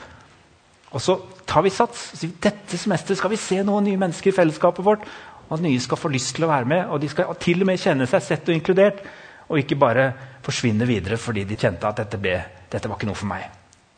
Og 0.90 1.02
så 1.04 1.16
tar 1.48 1.64
vi 1.66 1.72
sats. 1.72 2.10
Så 2.16 2.30
dette 2.42 2.80
semesteret 2.80 3.20
skal 3.20 3.32
vi 3.32 3.40
se 3.40 3.60
noen 3.66 3.86
nye 3.86 4.00
mennesker 4.00 4.32
i 4.32 4.36
fellesskapet 4.36 4.84
vårt. 4.86 5.04
Og 5.48 5.58
at 5.58 5.64
nye 5.64 5.80
skal 5.82 6.00
få 6.00 6.10
lyst 6.12 6.34
til 6.36 6.46
å 6.46 6.50
være 6.52 6.68
med, 6.70 6.86
og 6.88 7.00
de 7.02 7.10
skal 7.10 7.32
til 7.42 7.64
og 7.64 7.68
med 7.68 7.80
kjenne 7.82 8.08
seg 8.08 8.24
sett 8.24 8.48
og 8.48 8.56
inkludert. 8.56 9.02
Og 9.50 9.60
ikke 9.60 9.78
bare 9.80 10.10
forsvinne 10.46 10.86
videre 10.88 11.18
fordi 11.20 11.44
de 11.44 11.58
kjente 11.58 11.88
at 11.88 12.00
dette, 12.00 12.20
ble, 12.22 12.36
dette 12.70 12.88
var 12.88 12.96
ikke 12.96 13.08
noe 13.10 13.18
for 13.18 13.30
meg. 13.30 13.48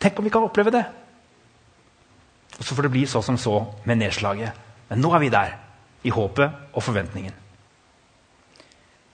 Tenk 0.03 0.19
om 0.19 0.27
vi 0.27 0.33
kan 0.35 0.47
oppleve 0.47 0.73
det! 0.75 0.87
Og 2.59 2.65
så 2.65 2.75
får 2.75 2.89
det 2.89 2.93
bli 2.95 3.05
så 3.09 3.23
som 3.25 3.39
så 3.41 3.61
med 3.89 4.01
nedslaget. 4.01 4.65
Men 4.91 5.01
nå 5.01 5.13
er 5.15 5.23
vi 5.23 5.31
der 5.33 5.55
i 6.03 6.11
håpet 6.11 6.75
og 6.75 6.83
forventningen. 6.83 7.35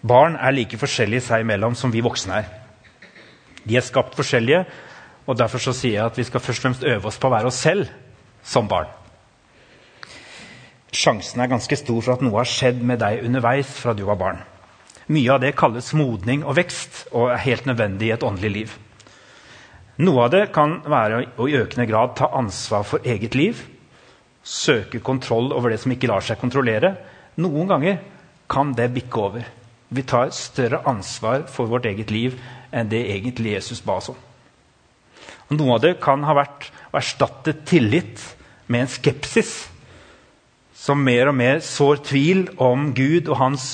Barn 0.09 0.37
er 0.39 0.55
like 0.55 0.79
forskjellige 0.79 1.27
seg 1.27 1.43
imellom 1.43 1.75
som 1.77 1.93
vi 1.93 2.05
voksne 2.05 2.39
er. 2.39 2.51
De 3.67 3.77
er 3.77 3.85
skapt 3.85 4.15
forskjellige, 4.17 4.63
og 5.29 5.37
derfor 5.37 5.61
så 5.61 5.75
sier 5.77 5.99
jeg 5.99 6.07
at 6.07 6.19
vi 6.19 6.25
skal 6.25 6.41
først 6.41 6.63
og 6.63 6.69
fremst 6.69 6.87
øve 6.87 7.11
oss 7.11 7.19
på 7.21 7.29
å 7.29 7.35
være 7.35 7.51
oss 7.51 7.61
selv 7.61 7.91
som 8.47 8.69
barn. 8.71 8.89
Sjansen 10.95 11.43
er 11.43 11.51
ganske 11.51 11.77
stor 11.77 12.01
for 12.01 12.15
at 12.15 12.23
noe 12.25 12.39
har 12.41 12.49
skjedd 12.49 12.79
med 12.81 13.03
deg 13.03 13.27
underveis 13.27 13.75
fra 13.77 13.93
du 13.93 14.07
var 14.09 14.17
barn. 14.21 14.39
Mye 15.13 15.33
av 15.35 15.43
det 15.43 15.57
kalles 15.57 15.93
modning 15.97 16.45
og 16.45 16.57
vekst 16.57 17.09
og 17.11 17.33
er 17.33 17.43
helt 17.45 17.69
nødvendig 17.69 18.09
i 18.09 18.15
et 18.15 18.25
åndelig 18.25 18.53
liv. 18.55 18.77
Noe 19.99 20.29
av 20.29 20.33
det 20.33 20.45
kan 20.55 20.79
være 20.87 21.25
å 21.37 21.49
i 21.51 21.59
økende 21.59 21.89
grad 21.91 22.15
ta 22.17 22.31
ansvar 22.39 22.87
for 22.87 23.05
eget 23.05 23.37
liv 23.37 23.61
søker 24.49 25.03
kontroll 25.05 25.53
over 25.53 25.73
det 25.73 25.81
som 25.83 25.93
ikke 25.93 26.09
lar 26.09 26.25
seg 26.25 26.41
kontrollere. 26.41 26.95
Noen 27.41 27.69
ganger 27.69 27.99
kan 28.49 28.73
det 28.77 28.89
bikke 28.95 29.21
over. 29.21 29.45
Vi 29.93 30.05
tar 30.09 30.33
større 30.37 30.81
ansvar 30.89 31.45
for 31.53 31.69
vårt 31.69 31.89
eget 31.89 32.13
liv 32.13 32.39
enn 32.73 32.89
det 32.89 33.05
egentlig 33.13 33.55
Jesus 33.57 33.85
ba 33.85 33.99
oss 34.01 34.11
om. 34.13 34.19
Noe 35.53 35.77
av 35.77 35.85
det 35.85 35.95
kan 36.01 36.25
ha 36.29 36.37
vært 36.37 36.69
å 36.91 36.99
erstatte 37.01 37.55
tillit 37.69 38.21
med 38.69 38.85
en 38.85 38.93
skepsis 38.93 39.53
som 40.77 41.01
mer 41.05 41.31
og 41.31 41.37
mer 41.37 41.63
sår 41.65 42.03
tvil 42.09 42.45
om 42.63 42.91
Gud 42.97 43.29
og 43.29 43.41
Hans 43.41 43.69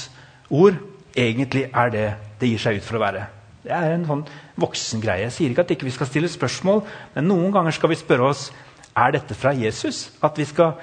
ord. 0.51 0.79
Egentlig 1.15 1.69
er 1.71 1.91
det 1.95 2.07
det 2.41 2.51
gir 2.51 2.63
seg 2.63 2.79
ut 2.79 2.87
for 2.87 2.99
å 2.99 3.05
være. 3.05 3.27
Det 3.65 3.73
er 3.75 3.95
en 3.95 4.07
sånn 4.07 4.23
voksen 4.61 5.03
greie. 5.03 5.25
Jeg 5.27 5.35
sier 5.35 5.53
ikke 5.53 5.65
at 5.65 5.75
ikke 5.75 5.87
vi 5.87 5.93
ikke 5.93 6.03
skal 6.03 6.11
stille 6.11 6.31
spørsmål, 6.31 6.83
men 7.15 7.31
noen 7.31 7.55
ganger 7.55 7.75
skal 7.75 7.91
vi 7.91 7.99
spørre 7.99 8.31
oss 8.31 8.49
er 8.95 9.15
dette 9.17 9.37
fra 9.37 9.53
Jesus? 9.57 10.09
At 10.25 10.39
vi 10.39 10.47
skal 10.49 10.77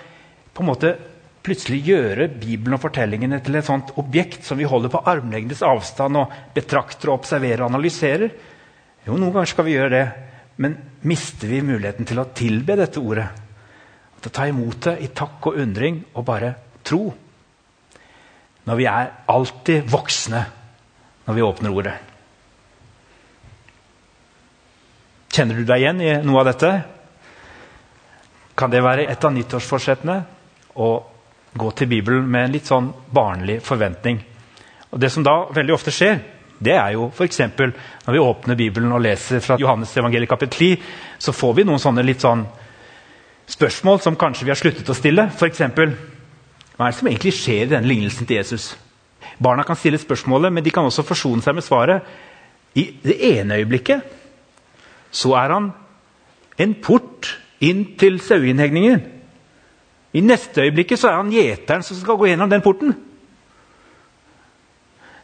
på 0.51 0.63
en 0.63 0.69
måte 0.69 0.95
plutselig 1.41 1.79
gjøre 1.87 2.27
Bibelen 2.29 2.77
og 2.77 2.83
fortellingene 2.83 3.39
til 3.41 3.57
et 3.57 3.65
sånt 3.65 3.93
objekt 4.01 4.45
som 4.45 4.59
vi 4.59 4.67
holder 4.69 4.93
på 4.93 5.01
armlengdes 5.09 5.63
avstand 5.65 6.19
og 6.19 6.35
betrakter 6.55 7.09
og 7.09 7.21
observerer 7.21 7.63
og 7.63 7.71
analyserer? 7.71 8.29
Jo, 9.07 9.15
noen 9.15 9.33
ganger 9.33 9.49
skal 9.49 9.67
vi 9.67 9.75
gjøre 9.77 9.95
det. 9.95 10.05
Men 10.61 10.77
mister 11.07 11.49
vi 11.49 11.63
muligheten 11.65 12.05
til 12.05 12.21
å 12.21 12.29
tilbe 12.37 12.77
dette 12.77 13.01
ordet? 13.01 13.27
Til 14.21 14.29
å 14.29 14.35
ta 14.37 14.45
imot 14.49 14.85
det 14.85 14.97
i 15.01 15.09
takk 15.17 15.49
og 15.49 15.57
undring 15.63 16.03
og 16.13 16.25
bare 16.27 16.53
tro? 16.85 17.07
Når 18.69 18.77
vi 18.77 18.85
er 18.85 19.13
alltid 19.33 19.87
voksne 19.89 20.45
når 21.25 21.37
vi 21.37 21.45
åpner 21.45 21.73
ordet. 21.73 21.97
Kjenner 25.31 25.57
du 25.57 25.63
deg 25.63 25.79
igjen 25.79 26.01
i 26.03 26.15
noe 26.27 26.41
av 26.41 26.49
dette? 26.51 26.71
Kan 28.55 28.71
det 28.71 28.83
være 28.83 29.07
et 29.11 29.25
av 29.25 29.33
nyttårsforsettene 29.33 30.17
å 30.75 30.89
gå 31.53 31.71
til 31.75 31.89
Bibelen 31.91 32.27
med 32.31 32.45
en 32.45 32.53
litt 32.55 32.69
sånn 32.69 32.91
barnlig 33.11 33.59
forventning. 33.63 34.19
Og 34.91 34.99
Det 34.99 35.09
som 35.11 35.23
da 35.23 35.47
veldig 35.51 35.73
ofte 35.73 35.91
skjer, 35.91 36.19
det 36.61 36.75
er 36.77 36.93
jo 36.93 37.09
f.eks. 37.09 37.39
når 37.57 38.13
vi 38.13 38.19
åpner 38.21 38.55
Bibelen 38.55 38.91
og 38.91 39.01
leser 39.01 39.39
fra 39.39 39.57
Johannes 39.59 39.95
evangeliet 39.97 40.29
kapittel 40.29 40.77
10, 40.77 40.83
så 41.17 41.33
får 41.33 41.53
vi 41.57 41.65
noen 41.65 41.81
sånne 41.81 42.05
litt 42.05 42.21
sånn 42.21 42.45
spørsmål 43.49 44.01
som 44.01 44.15
kanskje 44.15 44.45
vi 44.45 44.53
har 44.53 44.59
sluttet 44.59 44.89
å 44.89 44.95
stille. 44.95 45.29
F.eks.: 45.33 45.59
Hva 46.77 46.85
er 46.85 46.91
det 46.91 46.99
som 46.99 47.07
egentlig 47.07 47.33
skjer 47.33 47.65
i 47.65 47.71
denne 47.73 47.87
lignelsen 47.87 48.27
til 48.27 48.37
Jesus? 48.37 48.75
Barna 49.41 49.63
kan 49.63 49.75
stille 49.75 49.97
spørsmålet, 49.97 50.53
men 50.53 50.63
de 50.63 50.71
kan 50.71 50.85
også 50.85 51.03
forsone 51.03 51.41
seg 51.41 51.55
med 51.55 51.65
svaret. 51.65 52.01
I 52.75 52.83
det 53.03 53.17
ene 53.33 53.57
øyeblikket 53.57 54.01
så 55.11 55.33
er 55.35 55.51
han 55.51 55.71
en 56.57 56.73
port 56.83 57.40
inn 57.61 57.85
til 57.99 58.19
saueinnhegningen. 58.23 59.01
I 60.11 60.21
neste 60.25 60.65
øyeblikket 60.65 60.99
så 60.99 61.11
er 61.11 61.19
han 61.21 61.31
gjeteren 61.31 61.85
som 61.87 61.97
skal 61.99 62.19
gå 62.19 62.27
gjennom 62.31 62.51
den 62.51 62.63
porten. 62.63 62.95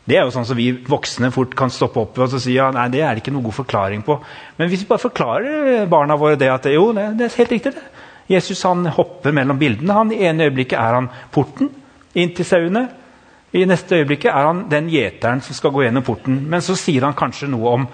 Det 0.07 0.15
er 0.15 0.23
jo 0.23 0.31
sånn 0.31 0.45
som 0.47 0.55
vi 0.55 0.69
voksne 0.87 1.33
fort 1.35 1.51
kan 1.59 1.71
stoppe 1.73 1.99
opp 1.99 2.19
og 2.23 2.35
si 2.39 2.53
ja, 2.55 2.69
nei, 2.71 2.85
det 2.93 3.01
er 3.03 3.17
det 3.17 3.25
ikke 3.25 3.33
noe 3.35 3.43
god 3.49 3.57
forklaring 3.57 4.05
på. 4.07 4.15
Men 4.55 4.69
hvis 4.71 4.85
vi 4.85 4.87
bare 4.87 5.03
forklarer 5.03 5.89
barna 5.91 6.15
våre 6.15 6.39
det 6.39 6.47
at 6.53 6.69
jo, 6.71 6.93
det, 6.95 7.25
er 7.25 7.35
helt 7.41 7.51
riktig 7.57 7.73
det. 7.75 7.83
Jesus 8.31 8.63
han 8.67 8.87
hopper 8.91 9.35
mellom 9.35 9.59
bildene. 9.59 9.97
Han, 9.97 10.13
I 10.15 10.29
ene 10.29 10.47
øyeblikket 10.47 10.79
er 10.79 10.95
han 10.95 11.09
porten 11.35 11.73
inn 12.15 12.31
til 12.35 12.47
sauene. 12.47 12.85
I 13.55 13.65
neste 13.67 13.99
øyeblikket 13.99 14.31
er 14.31 14.47
han 14.47 14.65
den 14.71 14.87
gjeteren 14.91 15.43
som 15.43 15.55
skal 15.55 15.75
gå 15.75 15.83
gjennom 15.83 16.07
porten. 16.07 16.39
Men 16.51 16.63
så 16.63 16.75
sier 16.79 17.03
han 17.03 17.15
kanskje 17.17 17.51
noe 17.51 17.75
om 17.75 17.87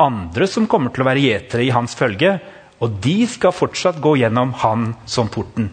andre 0.00 0.50
som 0.50 0.66
kommer 0.70 0.90
til 0.94 1.04
å 1.04 1.10
være 1.10 1.22
gjetere 1.22 1.66
i 1.66 1.74
hans 1.74 1.94
følge. 1.98 2.34
Og 2.80 3.00
de 3.04 3.16
skal 3.28 3.52
fortsatt 3.52 4.00
gå 4.00 4.14
gjennom 4.22 4.54
han 4.62 4.92
som 5.08 5.28
porten. 5.32 5.68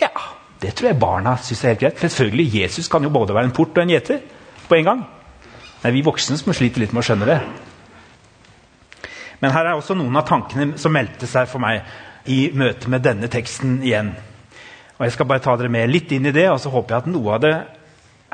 Ja, 0.00 0.10
det 0.60 0.74
tror 0.74 0.90
jeg 0.90 0.98
barna 1.00 1.36
syns 1.38 1.62
er 1.62 1.74
helt 1.74 1.84
greit. 1.84 2.00
Selvfølgelig, 2.02 2.48
Jesus 2.62 2.88
kan 2.90 3.02
jo 3.06 3.12
både 3.14 3.36
være 3.36 3.50
en 3.50 3.54
port 3.54 3.76
og 3.76 3.84
en 3.84 3.94
gjeter 3.94 4.22
på 4.68 4.78
en 4.78 4.88
gang. 4.88 5.04
Det 5.82 5.90
er 5.90 5.94
vi 5.94 6.02
voksne 6.06 6.38
som 6.40 6.54
sliter 6.56 6.82
litt 6.82 6.94
med 6.96 7.04
å 7.04 7.06
skjønne 7.06 7.28
det. 7.28 7.38
Men 9.42 9.52
her 9.52 9.68
er 9.68 9.76
også 9.76 9.96
noen 9.98 10.16
av 10.16 10.26
tankene 10.26 10.78
som 10.80 10.94
meldte 10.94 11.28
seg 11.28 11.50
for 11.50 11.62
meg 11.62 11.84
i 12.32 12.48
møte 12.56 12.88
med 12.90 13.04
denne 13.04 13.28
teksten 13.30 13.82
igjen. 13.84 14.14
Og 14.96 15.04
Jeg 15.04 15.12
skal 15.12 15.28
bare 15.28 15.42
ta 15.44 15.56
dere 15.58 15.68
med 15.68 15.90
litt 15.90 16.12
inn 16.16 16.26
i 16.26 16.32
det, 16.32 16.46
og 16.50 16.60
så 16.62 16.70
håper 16.72 16.94
jeg 16.94 17.04
at 17.04 17.10
noe 17.12 17.34
av 17.34 17.42
det 17.44 17.54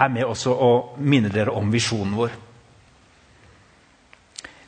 er 0.00 0.12
med 0.12 0.28
også 0.28 0.54
å 0.54 0.70
minne 0.96 1.32
dere 1.32 1.52
om 1.56 1.72
visjonen 1.72 2.14
vår. 2.16 2.36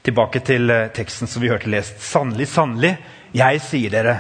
Tilbake 0.03 0.43
til 0.43 0.71
eh, 0.71 0.89
teksten 0.95 1.31
som 1.31 1.43
vi 1.43 1.51
hørte 1.53 1.71
lest. 1.71 2.01
Sannelig, 2.03 2.49
sannelig, 2.51 2.97
jeg 3.37 3.61
sier 3.63 3.93
dere, 3.95 4.17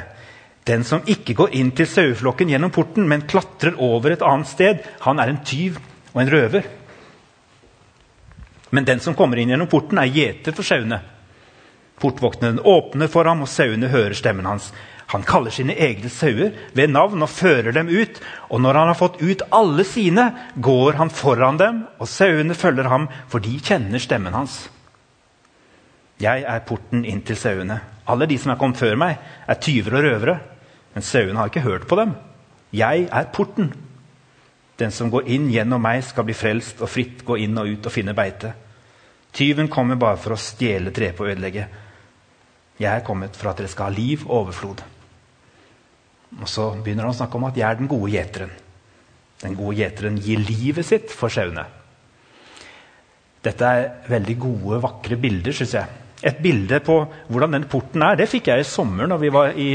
den 0.64 0.84
som 0.86 1.02
ikke 1.10 1.34
går 1.34 1.56
inn 1.58 1.72
til 1.74 1.88
saueflokken 1.90 2.52
gjennom 2.52 2.70
porten, 2.74 3.08
men 3.10 3.26
klatrer 3.26 3.74
over 3.82 4.14
et 4.14 4.22
annet 4.22 4.50
sted, 4.50 4.84
han 5.02 5.18
er 5.18 5.32
en 5.32 5.42
tyv 5.42 5.80
og 6.12 6.22
en 6.22 6.30
røver. 6.30 6.68
Men 8.70 8.86
den 8.88 9.02
som 9.02 9.16
kommer 9.18 9.40
inn 9.42 9.50
gjennom 9.52 9.68
porten, 9.68 9.98
er 9.98 10.12
gjeter 10.12 10.54
for 10.54 10.64
sauene. 10.64 11.02
Portvokteren 12.00 12.62
åpner 12.62 13.10
for 13.10 13.28
ham, 13.28 13.42
og 13.44 13.50
sauene 13.50 13.90
hører 13.92 14.14
stemmen 14.16 14.46
hans. 14.48 14.70
Han 15.12 15.26
kaller 15.28 15.52
sine 15.52 15.74
egne 15.76 16.08
sauer 16.08 16.54
ved 16.72 16.88
navn 16.94 17.20
og 17.20 17.28
fører 17.30 17.74
dem 17.74 17.90
ut. 17.90 18.16
Og 18.48 18.62
når 18.64 18.78
han 18.80 18.92
har 18.92 18.98
fått 18.98 19.20
ut 19.20 19.42
alle 19.52 19.84
sine, 19.84 20.30
går 20.56 20.96
han 21.02 21.12
foran 21.12 21.60
dem, 21.60 21.82
og 22.00 22.08
sauene 22.08 22.56
følger 22.56 22.88
ham, 22.88 23.10
for 23.28 23.44
de 23.44 23.58
kjenner 23.60 24.00
stemmen 24.00 24.32
hans. 24.32 24.62
Jeg 26.20 26.44
er 26.46 26.66
porten 26.66 27.06
inn 27.08 27.22
til 27.26 27.38
sauene. 27.38 27.78
Alle 28.10 28.26
de 28.26 28.36
som 28.38 28.52
er 28.52 28.58
kommet 28.60 28.80
før 28.80 28.98
meg, 28.98 29.18
er 29.48 29.60
tyver 29.62 29.98
og 29.98 30.04
røvere. 30.06 30.36
Men 30.92 31.06
sauene 31.06 31.38
har 31.38 31.50
ikke 31.50 31.64
hørt 31.64 31.86
på 31.88 31.96
dem. 31.96 32.14
Jeg 32.72 33.08
er 33.10 33.30
porten. 33.32 33.72
Den 34.80 34.92
som 34.92 35.10
går 35.12 35.28
inn 35.30 35.48
gjennom 35.52 35.82
meg, 35.82 36.02
skal 36.04 36.26
bli 36.26 36.36
frelst 36.36 36.82
og 36.82 36.90
fritt 36.90 37.24
gå 37.26 37.38
inn 37.44 37.58
og 37.60 37.70
ut 37.70 37.88
og 37.88 37.94
finne 37.94 38.16
beite. 38.16 38.52
Tyven 39.32 39.70
kommer 39.72 39.96
bare 39.96 40.20
for 40.20 40.34
å 40.34 40.40
stjele, 40.40 40.92
drepe 40.92 41.24
og 41.24 41.32
ødelegge. 41.32 41.68
Jeg 42.80 42.90
er 42.90 43.04
kommet 43.06 43.36
for 43.38 43.50
at 43.50 43.60
dere 43.60 43.70
skal 43.70 43.88
ha 43.88 43.94
liv 43.94 44.24
og 44.26 44.34
overflod. 44.42 44.82
Og 46.40 46.48
Så 46.48 46.70
begynner 46.82 47.06
han 47.06 47.14
å 47.14 47.16
snakke 47.16 47.38
om 47.38 47.48
at 47.48 47.56
jeg 47.56 47.68
er 47.68 47.78
den 47.78 47.90
gode 47.90 48.10
gjeteren. 48.12 48.52
Den 49.42 49.56
gode 49.58 49.76
gjeteren 49.76 50.18
gir 50.22 50.40
livet 50.40 50.86
sitt 50.86 51.12
for 51.12 51.32
sauene. 51.32 51.64
Dette 53.42 53.66
er 53.66 53.88
veldig 54.08 54.36
gode, 54.38 54.78
vakre 54.84 55.18
bilder, 55.18 55.54
syns 55.56 55.74
jeg. 55.74 56.01
Et 56.22 56.38
bilde 56.38 56.78
på 56.86 57.00
hvordan 57.28 57.56
den 57.56 57.68
porten 57.70 58.02
er, 58.06 58.16
det 58.18 58.30
fikk 58.30 58.52
jeg 58.52 58.62
i 58.62 58.68
sommer 58.68 59.08
når 59.10 59.22
vi 59.22 59.30
var 59.34 59.56
i, 59.58 59.70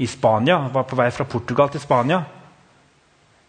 i 0.00 0.06
Spania. 0.08 0.58
var 0.72 0.86
på 0.88 0.96
vei 0.96 1.10
fra 1.12 1.28
Portugal 1.28 1.68
til 1.72 1.82
Spania. 1.82 2.22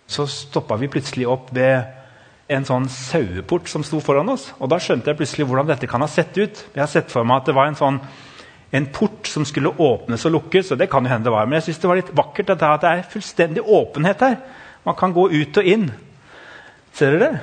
Så 0.07 0.27
stoppa 0.27 0.75
vi 0.75 0.91
plutselig 0.91 1.27
opp 1.31 1.53
ved 1.55 2.01
en 2.51 2.67
sånn 2.67 2.89
saueport 2.91 3.69
som 3.71 3.85
sto 3.87 4.01
foran 4.03 4.29
oss. 4.33 4.49
Og 4.59 4.67
da 4.69 4.79
skjønte 4.81 5.09
jeg 5.09 5.21
plutselig 5.21 5.47
hvordan 5.47 5.71
dette 5.71 5.87
kan 5.87 6.03
ha 6.03 6.09
sett 6.11 6.35
ut. 6.37 6.65
Jeg 6.75 6.83
har 6.83 6.91
sett 6.91 7.11
for 7.11 7.23
meg 7.23 7.41
at 7.41 7.49
det 7.49 7.57
var 7.57 7.71
en 7.71 7.79
sånn 7.79 8.01
en 8.73 8.87
port 8.89 9.29
som 9.29 9.45
skulle 9.45 9.69
åpnes 9.69 10.23
og 10.25 10.33
lukkes. 10.33 10.71
og 10.73 10.79
det 10.81 10.89
kan 10.89 11.05
jo 11.05 11.11
hende 11.11 11.29
det 11.29 11.31
var, 11.31 11.45
Men 11.45 11.61
jeg 11.61 11.63
synes 11.63 11.79
det 11.79 11.89
var 11.89 11.95
litt 11.95 12.15
vakkert 12.17 12.49
at 12.49 12.81
det 12.81 12.89
er 12.89 13.09
fullstendig 13.09 13.61
åpenhet 13.61 14.19
her. 14.19 14.37
Man 14.83 14.95
kan 14.95 15.13
gå 15.13 15.29
ut 15.29 15.57
og 15.57 15.63
inn. 15.63 15.91
Ser 16.93 17.11
dere? 17.11 17.39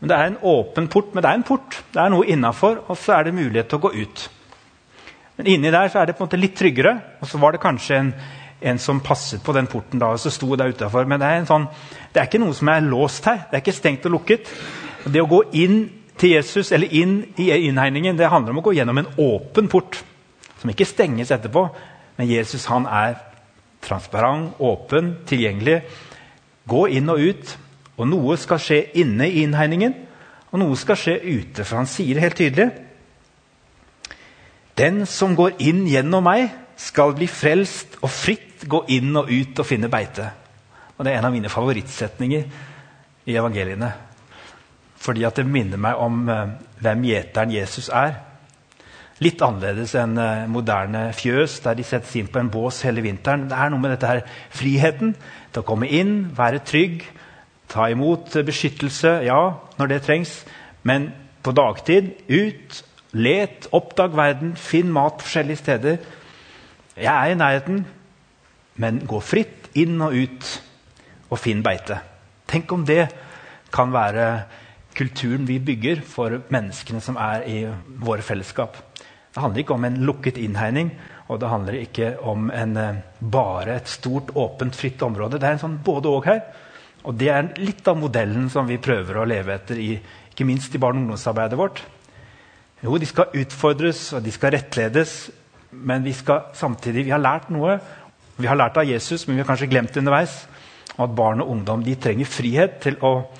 Men 0.00 0.08
Det 0.08 0.16
er 0.16 0.26
en 0.26 0.42
åpen 0.42 0.88
port, 0.88 1.14
men 1.14 1.22
det 1.22 1.30
er 1.30 1.38
en 1.38 1.46
port. 1.46 1.82
Det 1.92 2.00
er 2.00 2.12
noe 2.12 2.26
innafor, 2.26 2.84
og 2.88 2.96
så 2.96 3.18
er 3.18 3.24
det 3.24 3.36
mulighet 3.36 3.68
til 3.68 3.80
å 3.80 3.84
gå 3.84 3.92
ut. 4.00 4.28
Men 5.36 5.46
inni 5.46 5.72
der 5.72 5.88
så 5.88 6.00
er 6.00 6.06
det 6.08 6.16
på 6.16 6.24
en 6.24 6.28
måte 6.28 6.40
litt 6.40 6.56
tryggere. 6.56 6.94
Og 7.20 7.28
så 7.28 7.38
var 7.40 7.52
det 7.52 7.62
kanskje 7.62 7.96
en, 7.96 8.10
en 8.60 8.80
som 8.80 9.00
passet 9.04 9.42
på 9.44 9.52
den 9.56 9.68
porten 9.68 10.00
da, 10.00 10.12
og 10.12 10.20
så 10.20 10.32
sto 10.32 10.56
der 10.56 10.72
utafor. 10.72 11.04
Men 11.08 11.20
det 11.20 11.28
er, 11.28 11.46
sånn, 11.48 11.68
det 12.12 12.20
er 12.20 12.28
ikke 12.28 12.42
noe 12.42 12.56
som 12.56 12.72
er 12.72 12.84
låst 12.84 13.28
her. 13.28 13.44
Det 13.48 13.58
er 13.58 13.64
ikke 13.64 13.76
stengt 13.76 14.08
og 14.08 14.16
lukket. 14.16 14.52
Det 15.04 15.20
å 15.20 15.28
gå 15.28 15.42
inn 15.60 15.82
til 16.20 16.34
Jesus, 16.34 16.72
eller 16.76 16.92
inn 16.92 17.22
i 17.40 17.48
innhegningen, 17.56 18.16
det 18.16 18.28
handler 18.28 18.52
om 18.52 18.60
å 18.60 18.66
gå 18.66 18.74
gjennom 18.76 19.00
en 19.00 19.08
åpen 19.20 19.68
port 19.72 20.02
som 20.60 20.72
ikke 20.72 20.88
stenges 20.88 21.32
etterpå. 21.32 21.66
Men 22.18 22.28
Jesus 22.28 22.66
han 22.68 22.84
er 22.84 23.16
transparent, 23.80 24.58
åpen, 24.60 25.14
tilgjengelig. 25.28 25.80
Gå 26.68 26.86
inn 26.98 27.08
og 27.08 27.24
ut. 27.24 27.56
Og 28.00 28.08
noe 28.08 28.36
skal 28.40 28.60
skje 28.62 28.80
inne 29.02 29.28
i 29.28 29.42
innhegningen, 29.44 29.94
og 30.50 30.62
noe 30.62 30.78
skal 30.78 30.98
skje 30.98 31.18
ute. 31.20 31.66
For 31.66 31.76
han 31.82 31.90
sier 31.90 32.16
det 32.16 32.24
helt 32.24 32.38
tydelig. 32.40 32.70
Den 34.80 35.04
som 35.06 35.36
går 35.36 35.60
inn 35.60 35.84
gjennom 35.90 36.24
meg, 36.24 36.48
skal 36.80 37.12
bli 37.12 37.26
frelst 37.28 37.98
og 38.00 38.08
fritt 38.08 38.62
gå 38.64 38.78
inn 38.96 39.12
og 39.20 39.28
ut 39.28 39.58
og 39.60 39.66
finne 39.68 39.90
beite. 39.92 40.30
Og 40.96 41.04
Det 41.04 41.12
er 41.12 41.18
en 41.18 41.28
av 41.28 41.34
mine 41.34 41.52
favorittsetninger 41.52 42.44
i 43.28 43.36
evangeliene. 43.36 43.90
Fordi 45.00 45.24
at 45.24 45.36
det 45.36 45.46
minner 45.48 45.80
meg 45.80 46.00
om 46.00 46.24
eh, 46.28 46.56
hvem 46.80 47.04
gjeteren 47.08 47.52
Jesus 47.52 47.88
er. 47.92 48.18
Litt 49.20 49.40
annerledes 49.44 49.94
enn 50.00 50.16
eh, 50.20 50.48
moderne 50.48 51.06
fjøs, 51.16 51.58
der 51.64 51.76
de 51.76 51.84
settes 51.84 52.16
inn 52.16 52.28
på 52.32 52.40
en 52.40 52.50
bås 52.52 52.82
hele 52.84 53.04
vinteren. 53.04 53.46
Det 53.48 53.56
er 53.56 53.72
noe 53.72 53.80
med 53.80 53.94
dette 53.94 54.08
her, 54.08 54.22
friheten 54.52 55.14
til 55.52 55.62
å 55.62 55.68
komme 55.68 55.88
inn, 55.88 56.30
være 56.36 56.60
trygg, 56.64 57.04
ta 57.70 57.88
imot 57.90 58.34
beskyttelse, 58.46 59.20
ja, 59.26 59.40
når 59.78 59.92
det 59.92 60.02
trengs. 60.06 60.40
Men 60.82 61.10
på 61.44 61.54
dagtid 61.56 62.12
ut, 62.28 62.80
let, 63.12 63.68
oppdag 63.74 64.16
verden, 64.16 64.54
finn 64.56 64.92
mat 64.92 65.22
forskjellige 65.22 65.62
steder. 65.62 65.98
Jeg 66.96 67.10
er 67.10 67.32
i 67.32 67.38
nærheten, 67.38 67.84
men 68.80 69.02
gå 69.08 69.20
fritt 69.24 69.70
inn 69.78 70.00
og 70.02 70.14
ut 70.14 70.50
og 71.30 71.38
finn 71.38 71.62
beite. 71.62 72.00
Tenk 72.50 72.72
om 72.74 72.84
det 72.86 73.04
kan 73.70 73.92
være 73.94 74.26
kulturen 74.96 75.46
vi 75.46 75.60
bygger 75.62 76.02
for 76.06 76.40
menneskene 76.50 77.02
som 77.04 77.18
er 77.20 77.46
i 77.46 77.60
våre 78.02 78.24
fellesskap. 78.26 78.76
Det 79.30 79.42
handler 79.42 79.62
ikke 79.62 79.76
om 79.76 79.86
en 79.86 80.00
lukket 80.02 80.40
innhegning, 80.42 80.90
og 81.30 81.38
det 81.40 81.50
handler 81.52 81.78
ikke 81.78 82.08
om 82.26 82.50
en, 82.50 82.76
eh, 82.76 82.96
bare 83.20 83.76
et 83.76 83.88
stort, 83.88 84.34
åpent, 84.34 84.74
fritt 84.74 85.02
område. 85.02 85.38
Det 85.38 85.46
er 85.46 85.52
en 85.52 85.58
sånn 85.58 85.78
både-og 85.84 86.24
her. 86.26 86.40
Og 87.08 87.16
det 87.16 87.30
er 87.32 87.48
litt 87.60 87.86
av 87.88 87.96
modellen 87.96 88.50
som 88.52 88.68
vi 88.68 88.80
prøver 88.82 89.20
å 89.20 89.26
leve 89.28 89.54
etter, 89.54 89.78
i, 89.80 89.94
ikke 90.30 90.46
minst 90.48 90.74
i 90.74 90.80
barne- 90.82 91.00
og 91.00 91.06
ungdomsarbeidet 91.06 91.58
vårt. 91.58 91.82
Jo, 92.84 92.96
de 92.96 93.08
skal 93.08 93.32
utfordres, 93.40 94.12
og 94.16 94.24
de 94.24 94.32
skal 94.32 94.54
rettledes, 94.56 95.30
men 95.70 96.04
vi 96.04 96.12
skal 96.16 96.50
samtidig 96.56 97.04
Vi 97.06 97.14
har 97.14 97.22
lært 97.22 97.50
noe. 97.50 97.78
Vi 98.36 98.48
har 98.48 98.56
lært 98.56 98.76
av 98.76 98.88
Jesus, 98.88 99.26
men 99.26 99.36
vi 99.36 99.42
har 99.42 99.48
kanskje 99.48 99.68
glemt 99.70 99.92
det 99.92 100.00
underveis. 100.00 100.46
Og 100.96 101.04
at 101.08 101.16
barn 101.16 101.40
og 101.40 101.50
ungdom 101.50 101.84
de 101.84 101.94
trenger 101.94 102.26
frihet 102.26 102.80
til 102.80 102.96
å 103.04 103.30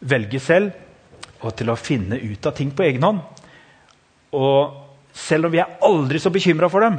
velge 0.00 0.40
selv 0.40 0.72
og 1.40 1.54
til 1.56 1.70
å 1.70 1.76
finne 1.76 2.16
ut 2.16 2.46
av 2.46 2.54
ting 2.56 2.72
på 2.72 2.84
egen 2.84 3.04
hånd. 3.04 3.20
Og 4.32 4.82
selv 5.16 5.46
om 5.46 5.52
vi 5.52 5.60
er 5.62 5.78
aldri 5.84 6.20
så 6.20 6.32
bekymra 6.32 6.68
for 6.72 6.84
dem 6.84 6.98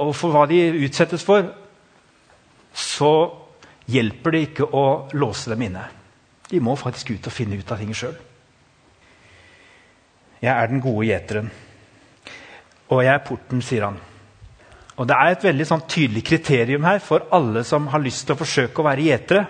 og 0.00 0.14
for 0.16 0.32
hva 0.32 0.46
de 0.48 0.58
utsettes 0.86 1.24
for, 1.24 1.44
så 2.72 3.12
hjelper 3.88 4.34
det 4.34 4.42
ikke 4.48 4.68
å 4.76 4.84
låse 5.16 5.50
dem 5.52 5.62
inne. 5.68 5.86
De 6.50 6.60
må 6.60 6.74
faktisk 6.78 7.14
ut 7.14 7.30
og 7.30 7.34
finne 7.34 7.58
ut 7.58 7.72
av 7.72 7.80
ting 7.80 7.94
sjøl. 7.94 8.16
Jeg 10.40 10.52
er 10.52 10.70
den 10.70 10.80
gode 10.82 11.06
gjeteren, 11.06 11.50
og 12.90 13.02
jeg 13.04 13.12
er 13.12 13.26
porten, 13.26 13.60
sier 13.62 13.86
han. 13.86 13.98
Og 15.00 15.06
Det 15.08 15.16
er 15.16 15.32
et 15.32 15.44
veldig 15.44 15.66
sånn 15.68 15.86
tydelig 15.88 16.22
kriterium 16.28 16.84
her 16.84 16.98
for 17.00 17.24
alle 17.32 17.62
som 17.64 17.86
har 17.88 18.02
lyst 18.04 18.26
til 18.26 18.34
å 18.34 18.40
forsøke 18.40 18.82
å 18.82 18.88
være 18.88 19.06
gjetere. 19.06 19.44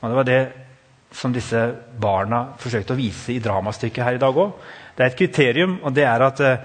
Og 0.00 0.08
Det 0.08 0.16
var 0.18 0.28
det 0.28 0.40
som 1.14 1.34
disse 1.34 1.60
barna 2.00 2.40
forsøkte 2.58 2.94
å 2.94 2.98
vise 2.98 3.34
i 3.34 3.42
dramastykket 3.42 4.04
her 4.04 4.16
i 4.16 4.22
dag 4.22 4.34
òg. 4.34 4.56
Det 4.96 5.04
er 5.04 5.12
et 5.12 5.18
kriterium, 5.18 5.76
og 5.82 5.94
det 5.94 6.06
er 6.08 6.24
at 6.26 6.42
uh, 6.42 6.56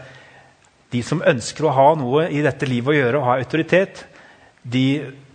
de 0.89 1.01
som 1.05 1.21
ønsker 1.21 1.67
å 1.67 1.73
ha 1.77 1.87
noe 1.99 2.25
i 2.33 2.41
dette 2.41 2.65
livet 2.69 2.93
å 2.93 2.97
gjøre, 2.97 3.19
og 3.19 3.27
ha 3.27 3.37
autoritet, 3.37 4.05
de 4.63 4.85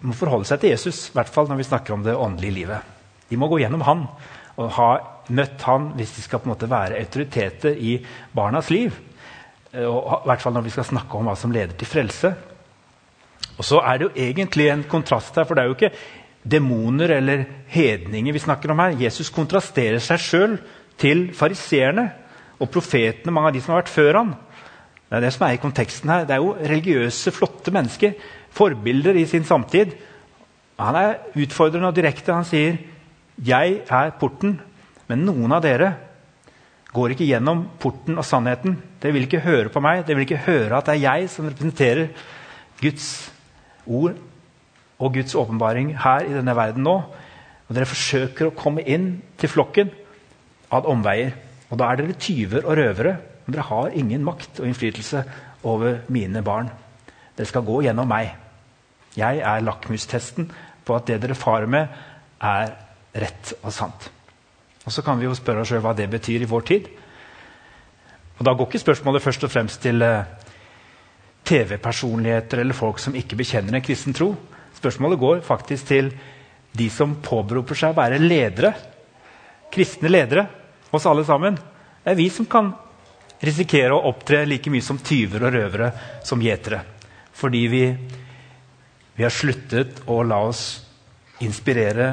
må 0.09 0.17
forholde 0.17 0.49
seg 0.49 0.61
til 0.62 0.75
Jesus, 0.75 1.09
i 1.09 1.17
hvert 1.17 1.33
fall 1.33 1.49
når 1.49 1.61
vi 1.61 1.69
snakker 1.69 1.95
om 1.95 2.05
det 2.05 2.17
åndelige 2.17 2.59
livet. 2.59 2.95
De 3.31 3.38
må 3.40 3.49
gå 3.49 3.62
gjennom 3.62 3.85
han 3.87 4.07
og 4.55 4.73
ha 4.77 4.88
møtt 5.35 5.64
han 5.67 5.90
hvis 5.99 6.12
de 6.17 6.25
skal 6.25 6.43
på 6.43 6.49
en 6.49 6.55
måte 6.55 6.71
være 6.71 7.01
autoriteter 7.01 7.79
i 7.81 7.97
barnas 8.37 8.71
liv. 8.71 8.95
Eh, 9.73 9.87
og 9.87 10.21
I 10.25 10.29
hvert 10.31 10.45
fall 10.45 10.55
når 10.57 10.67
vi 10.69 10.75
skal 10.75 10.90
snakke 10.93 11.19
om 11.19 11.31
hva 11.31 11.37
som 11.38 11.55
leder 11.55 11.75
til 11.79 11.90
frelse. 11.90 12.35
Og 13.55 13.64
så 13.67 13.81
er 13.87 13.99
det 13.99 14.09
jo 14.09 14.27
egentlig 14.27 14.69
en 14.71 14.87
kontrast 14.90 15.37
her, 15.38 15.47
for 15.47 15.57
det 15.57 15.64
er 15.64 15.71
jo 15.71 15.77
ikke 15.79 15.95
demoner 16.45 17.17
eller 17.17 17.45
hedninger 17.73 18.35
vi 18.35 18.43
snakker 18.43 18.73
om 18.73 18.83
her. 18.83 18.99
Jesus 19.01 19.33
kontrasterer 19.33 20.03
seg 20.03 20.21
sjøl 20.23 20.57
til 21.01 21.29
fariseerne 21.35 22.09
og 22.61 22.71
profetene, 22.71 23.33
mange 23.35 23.51
av 23.51 23.57
de 23.57 23.62
som 23.62 23.75
har 23.75 23.83
vært 23.83 23.95
før 23.95 24.21
han. 24.21 24.35
Det 25.09 25.19
er 25.19 25.25
det 25.25 25.33
som 25.35 25.45
er 25.47 25.57
i 25.57 25.62
konteksten 25.62 26.11
her. 26.11 26.25
Det 26.27 26.35
er 26.37 26.43
jo 26.43 26.55
religiøse, 26.59 27.33
flotte 27.35 27.73
mennesker. 27.75 28.14
Forbilder 28.55 29.17
i 29.19 29.27
sin 29.27 29.47
samtid. 29.47 29.95
Han 30.79 30.99
er 30.99 31.19
utfordrende 31.38 31.90
og 31.90 31.97
direkte. 31.97 32.35
Han 32.35 32.47
sier, 32.47 32.79
'Jeg 33.38 33.81
er 33.90 34.11
porten, 34.21 34.61
men 35.09 35.25
noen 35.27 35.53
av 35.53 35.62
dere 35.62 35.97
går 36.95 37.11
ikke 37.14 37.27
gjennom 37.27 37.69
porten 37.79 38.19
og 38.19 38.25
sannheten.' 38.25 38.77
'Dere 39.01 39.12
vil 39.12 39.27
ikke 39.27 39.43
høre 39.43 39.69
på 39.69 39.81
meg, 39.81 40.07
dere 40.07 40.17
vil 40.17 40.27
ikke 40.27 40.47
høre 40.47 40.77
at 40.77 40.87
det 40.87 40.95
er 40.95 41.03
jeg 41.11 41.31
som 41.31 41.49
representerer 41.49 42.09
Guds 42.81 43.33
ord 43.87 44.14
og 44.99 45.14
Guds 45.14 45.35
åpenbaring 45.35 45.97
her 45.99 46.21
i 46.21 46.33
denne 46.33 46.57
verden 46.57 46.83
nå.' 46.83 47.03
Og 47.69 47.75
dere 47.75 47.88
forsøker 47.88 48.47
å 48.47 48.57
komme 48.57 48.85
inn 48.85 49.23
til 49.40 49.49
flokken 49.49 49.90
ad 50.71 50.85
omveier. 50.85 51.33
Og 51.71 51.79
da 51.81 51.90
er 51.90 51.97
dere 51.97 52.19
tyver 52.21 52.67
og 52.67 52.77
røvere. 52.77 53.17
Men 53.47 53.57
dere 53.57 53.69
har 53.71 53.97
ingen 53.97 54.25
makt 54.25 54.61
og 54.61 54.69
innflytelse 54.69 55.25
over 55.64 56.03
mine 56.12 56.43
barn. 56.45 56.69
Dere 57.37 57.49
skal 57.49 57.64
gå 57.64 57.81
gjennom 57.87 58.09
meg. 58.09 58.35
Jeg 59.14 59.40
er 59.40 59.64
lakmustesten 59.64 60.48
på 60.85 60.96
at 60.96 61.07
det 61.09 61.20
dere 61.22 61.37
farer 61.38 61.70
med, 61.70 61.88
er 62.42 62.74
rett 63.14 63.55
og 63.62 63.72
sant. 63.72 64.11
Og 64.85 64.92
Så 64.92 65.03
kan 65.03 65.18
vi 65.18 65.24
jo 65.24 65.35
spørre 65.35 65.62
oss 65.62 65.70
selv 65.72 65.85
hva 65.87 65.94
det 65.96 66.11
betyr 66.11 66.42
i 66.42 66.50
vår 66.50 66.66
tid. 66.68 66.88
Og 68.38 68.44
Da 68.44 68.53
går 68.53 68.66
ikke 68.68 68.83
spørsmålet 68.83 69.22
først 69.22 69.44
og 69.44 69.50
fremst 69.50 69.81
til 69.83 70.03
uh, 70.03 70.24
TV-personligheter 71.44 72.61
eller 72.61 72.74
folk 72.74 72.98
som 72.98 73.14
ikke 73.14 73.37
bekjenner 73.37 73.79
en 73.79 73.85
kristen 73.85 74.14
tro. 74.14 74.35
Spørsmålet 74.74 75.18
går 75.18 75.40
faktisk 75.46 75.87
til 75.87 76.11
de 76.74 76.90
som 76.90 77.14
påberoper 77.22 77.79
seg 77.79 77.94
å 77.94 78.00
være 78.00 78.18
ledere. 78.18 78.72
Kristne 79.72 80.11
ledere 80.11 80.46
oss 80.90 81.07
alle 81.07 81.24
sammen. 81.24 81.57
Det 82.03 82.12
er 82.12 82.18
vi 82.18 82.29
som 82.31 82.46
kan 82.50 82.72
risikere 83.44 83.94
å 83.94 84.11
opptre 84.11 84.44
like 84.48 84.70
mye 84.72 84.85
som 84.85 84.98
tyver 84.98 85.46
og 85.46 85.55
røvere 85.55 85.90
som 86.27 86.42
gjetere. 86.42 86.81
Fordi 87.35 87.62
vi, 87.70 87.85
vi 89.14 89.22
har 89.22 89.31
sluttet 89.31 90.03
å 90.11 90.22
la 90.27 90.40
oss 90.48 90.64
inspirere 91.44 92.09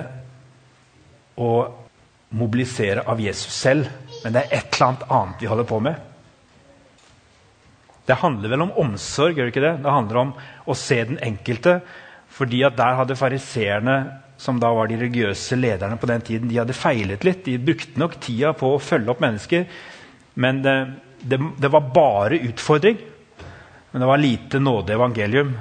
og 1.42 1.82
mobilisere 2.38 3.04
av 3.10 3.20
Jesus 3.22 3.54
selv. 3.54 3.90
Men 4.24 4.36
det 4.36 4.44
er 4.44 4.60
et 4.60 4.76
eller 4.76 4.88
annet 4.88 5.06
annet 5.10 5.42
vi 5.42 5.50
holder 5.50 5.70
på 5.70 5.80
med. 5.84 6.08
Det 8.06 8.18
handler 8.22 8.52
vel 8.52 8.66
om 8.66 8.74
omsorg, 8.82 9.38
gjør 9.38 9.48
det 9.48 9.54
ikke 9.54 9.66
det? 9.66 9.76
Det 9.84 9.94
handler 9.96 10.22
om 10.22 10.34
å 10.66 10.78
se 10.78 11.04
den 11.10 11.20
enkelte. 11.22 11.82
fordi 12.32 12.62
at 12.64 12.78
der 12.78 12.96
hadde 12.96 13.16
fariseerne, 13.16 13.96
som 14.38 14.60
da 14.60 14.70
var 14.74 14.88
de 14.88 14.96
religiøse 14.96 15.56
lederne 15.60 15.98
på 16.00 16.08
den 16.08 16.22
tiden, 16.22 16.48
de 16.48 16.58
hadde 16.58 16.74
feilet 16.74 17.26
litt. 17.28 17.44
De 17.46 17.58
brukte 17.58 18.00
nok 18.00 18.16
tida 18.24 18.54
på 18.54 18.70
å 18.72 18.80
følge 18.80 19.12
opp 19.12 19.20
mennesker, 19.20 19.66
men 20.40 20.62
det, 20.64 20.76
det, 21.20 21.38
det 21.60 21.70
var 21.70 21.92
bare 21.94 22.40
utfordring. 22.40 22.98
Men 23.92 24.02
det 24.02 24.08
var 24.08 24.18
lite 24.24 24.60
nåde 24.64 24.96
evangelium. 24.96 25.52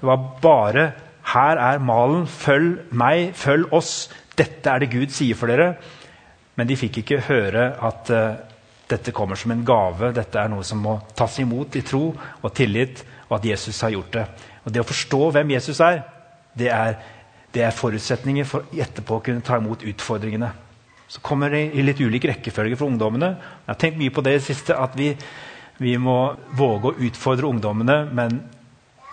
Det 0.00 0.06
var 0.06 0.40
bare 0.42 0.92
'Her 1.24 1.56
er 1.56 1.78
malen. 1.78 2.26
Følg 2.26 2.92
meg. 2.92 3.34
Følg 3.34 3.72
oss. 3.72 4.10
Dette 4.36 4.70
er 4.70 4.78
det 4.78 4.90
Gud 4.90 5.10
sier 5.10 5.34
for 5.34 5.46
dere.' 5.46 5.76
Men 6.56 6.66
de 6.66 6.76
fikk 6.76 6.98
ikke 6.98 7.20
høre 7.20 7.76
at 7.82 8.10
uh, 8.10 8.36
dette 8.90 9.12
kommer 9.12 9.36
som 9.36 9.50
en 9.50 9.64
gave. 9.64 10.12
Dette 10.12 10.38
er 10.38 10.48
noe 10.48 10.64
som 10.66 10.82
må 10.82 10.98
tas 11.16 11.38
imot 11.38 11.76
i 11.76 11.82
tro 11.86 12.10
og 12.42 12.54
tillit, 12.54 13.04
og 13.28 13.38
at 13.38 13.46
Jesus 13.52 13.80
har 13.80 13.94
gjort 13.94 14.12
det. 14.12 14.24
Og 14.64 14.72
Det 14.72 14.80
å 14.82 14.88
forstå 14.88 15.30
hvem 15.30 15.54
Jesus 15.54 15.80
er, 15.80 16.02
det 16.58 16.68
er, 16.68 16.98
det 17.54 17.62
er 17.62 17.76
forutsetninger 17.76 18.44
for 18.44 18.66
etterpå 18.74 19.16
å 19.16 19.22
kunne 19.24 19.40
ta 19.46 19.56
imot 19.56 19.86
utfordringene. 19.86 20.50
Så 21.08 21.22
kommer 21.22 21.50
det 21.50 21.70
i 21.74 21.82
litt 21.82 22.00
ulik 22.00 22.26
rekkefølge 22.28 22.76
for 22.76 22.90
ungdommene. 22.90 23.32
Jeg 23.64 23.72
har 23.72 23.80
tenkt 23.80 23.98
mye 23.98 24.14
på 24.14 24.22
det 24.26 24.34
i 24.34 24.38
det 24.38 24.46
siste, 24.46 24.76
at 24.76 24.98
vi, 24.98 25.14
vi 25.78 25.96
må 25.98 26.34
våge 26.58 26.90
å 26.90 26.98
utfordre 27.08 27.50
ungdommene, 27.50 28.04
men 28.12 28.42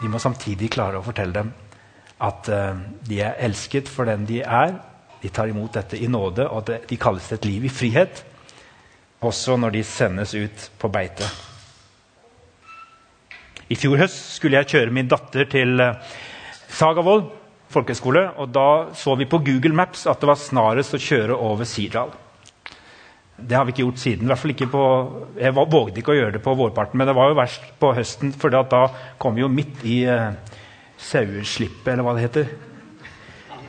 de 0.02 0.10
må 0.12 0.22
samtidig 0.22 0.70
klare 0.74 1.00
å 1.00 1.06
fortelle 1.06 1.34
dem 1.34 1.54
at 2.24 2.50
uh, 2.50 2.78
de 3.06 3.22
er 3.22 3.38
elsket 3.46 3.90
for 3.90 4.10
den 4.10 4.26
de 4.30 4.42
er. 4.42 4.76
De 5.22 5.30
tar 5.34 5.50
imot 5.50 5.74
dette 5.74 5.98
i 5.98 6.10
nåde, 6.10 6.48
og 6.50 6.64
at 6.64 6.90
de 6.90 6.98
kalles 7.02 7.32
et 7.34 7.46
liv 7.46 7.66
i 7.66 7.74
frihet. 7.74 8.24
Også 9.26 9.58
når 9.58 9.78
de 9.78 9.84
sendes 9.86 10.34
ut 10.38 10.70
på 10.78 10.90
beite. 10.94 11.26
I 13.70 13.76
fjor 13.76 13.98
høst 14.00 14.38
skulle 14.38 14.62
jeg 14.62 14.72
kjøre 14.74 14.94
min 14.96 15.10
datter 15.10 15.50
til 15.50 15.82
uh, 15.82 15.98
Sagavoll 16.68 17.26
folkehøgskole. 17.74 18.24
Og 18.42 18.54
da 18.54 18.70
så 18.98 19.16
vi 19.20 19.30
på 19.30 19.42
Google 19.46 19.76
Maps 19.76 20.08
at 20.08 20.22
det 20.22 20.30
var 20.30 20.40
snarest 20.42 20.96
å 20.98 21.02
kjøre 21.02 21.38
over 21.38 21.68
Sirdal. 21.68 22.14
Det 23.38 23.54
har 23.54 23.66
vi 23.66 23.74
ikke 23.76 23.86
gjort 23.86 24.02
siden. 24.02 24.30
Hvert 24.30 24.42
fall 24.42 24.54
ikke 24.56 24.70
på, 24.72 24.84
jeg 25.38 25.54
vågde 25.54 26.02
ikke 26.02 26.14
å 26.14 26.18
gjøre 26.18 26.36
det 26.38 26.44
på 26.46 26.56
vårparten, 26.58 26.98
men 26.98 27.10
det 27.10 27.14
var 27.18 27.30
jo 27.30 27.38
verst 27.38 27.68
på 27.78 27.92
høsten, 27.94 28.32
for 28.34 28.54
da 28.54 28.64
kom 29.22 29.38
vi 29.38 29.44
jo 29.44 29.52
midt 29.52 29.84
i 29.86 30.00
eh, 30.10 30.56
saueslippet, 30.98 31.92
eller 31.94 32.08
hva 32.08 32.16
det 32.18 32.26
heter. 32.26 32.50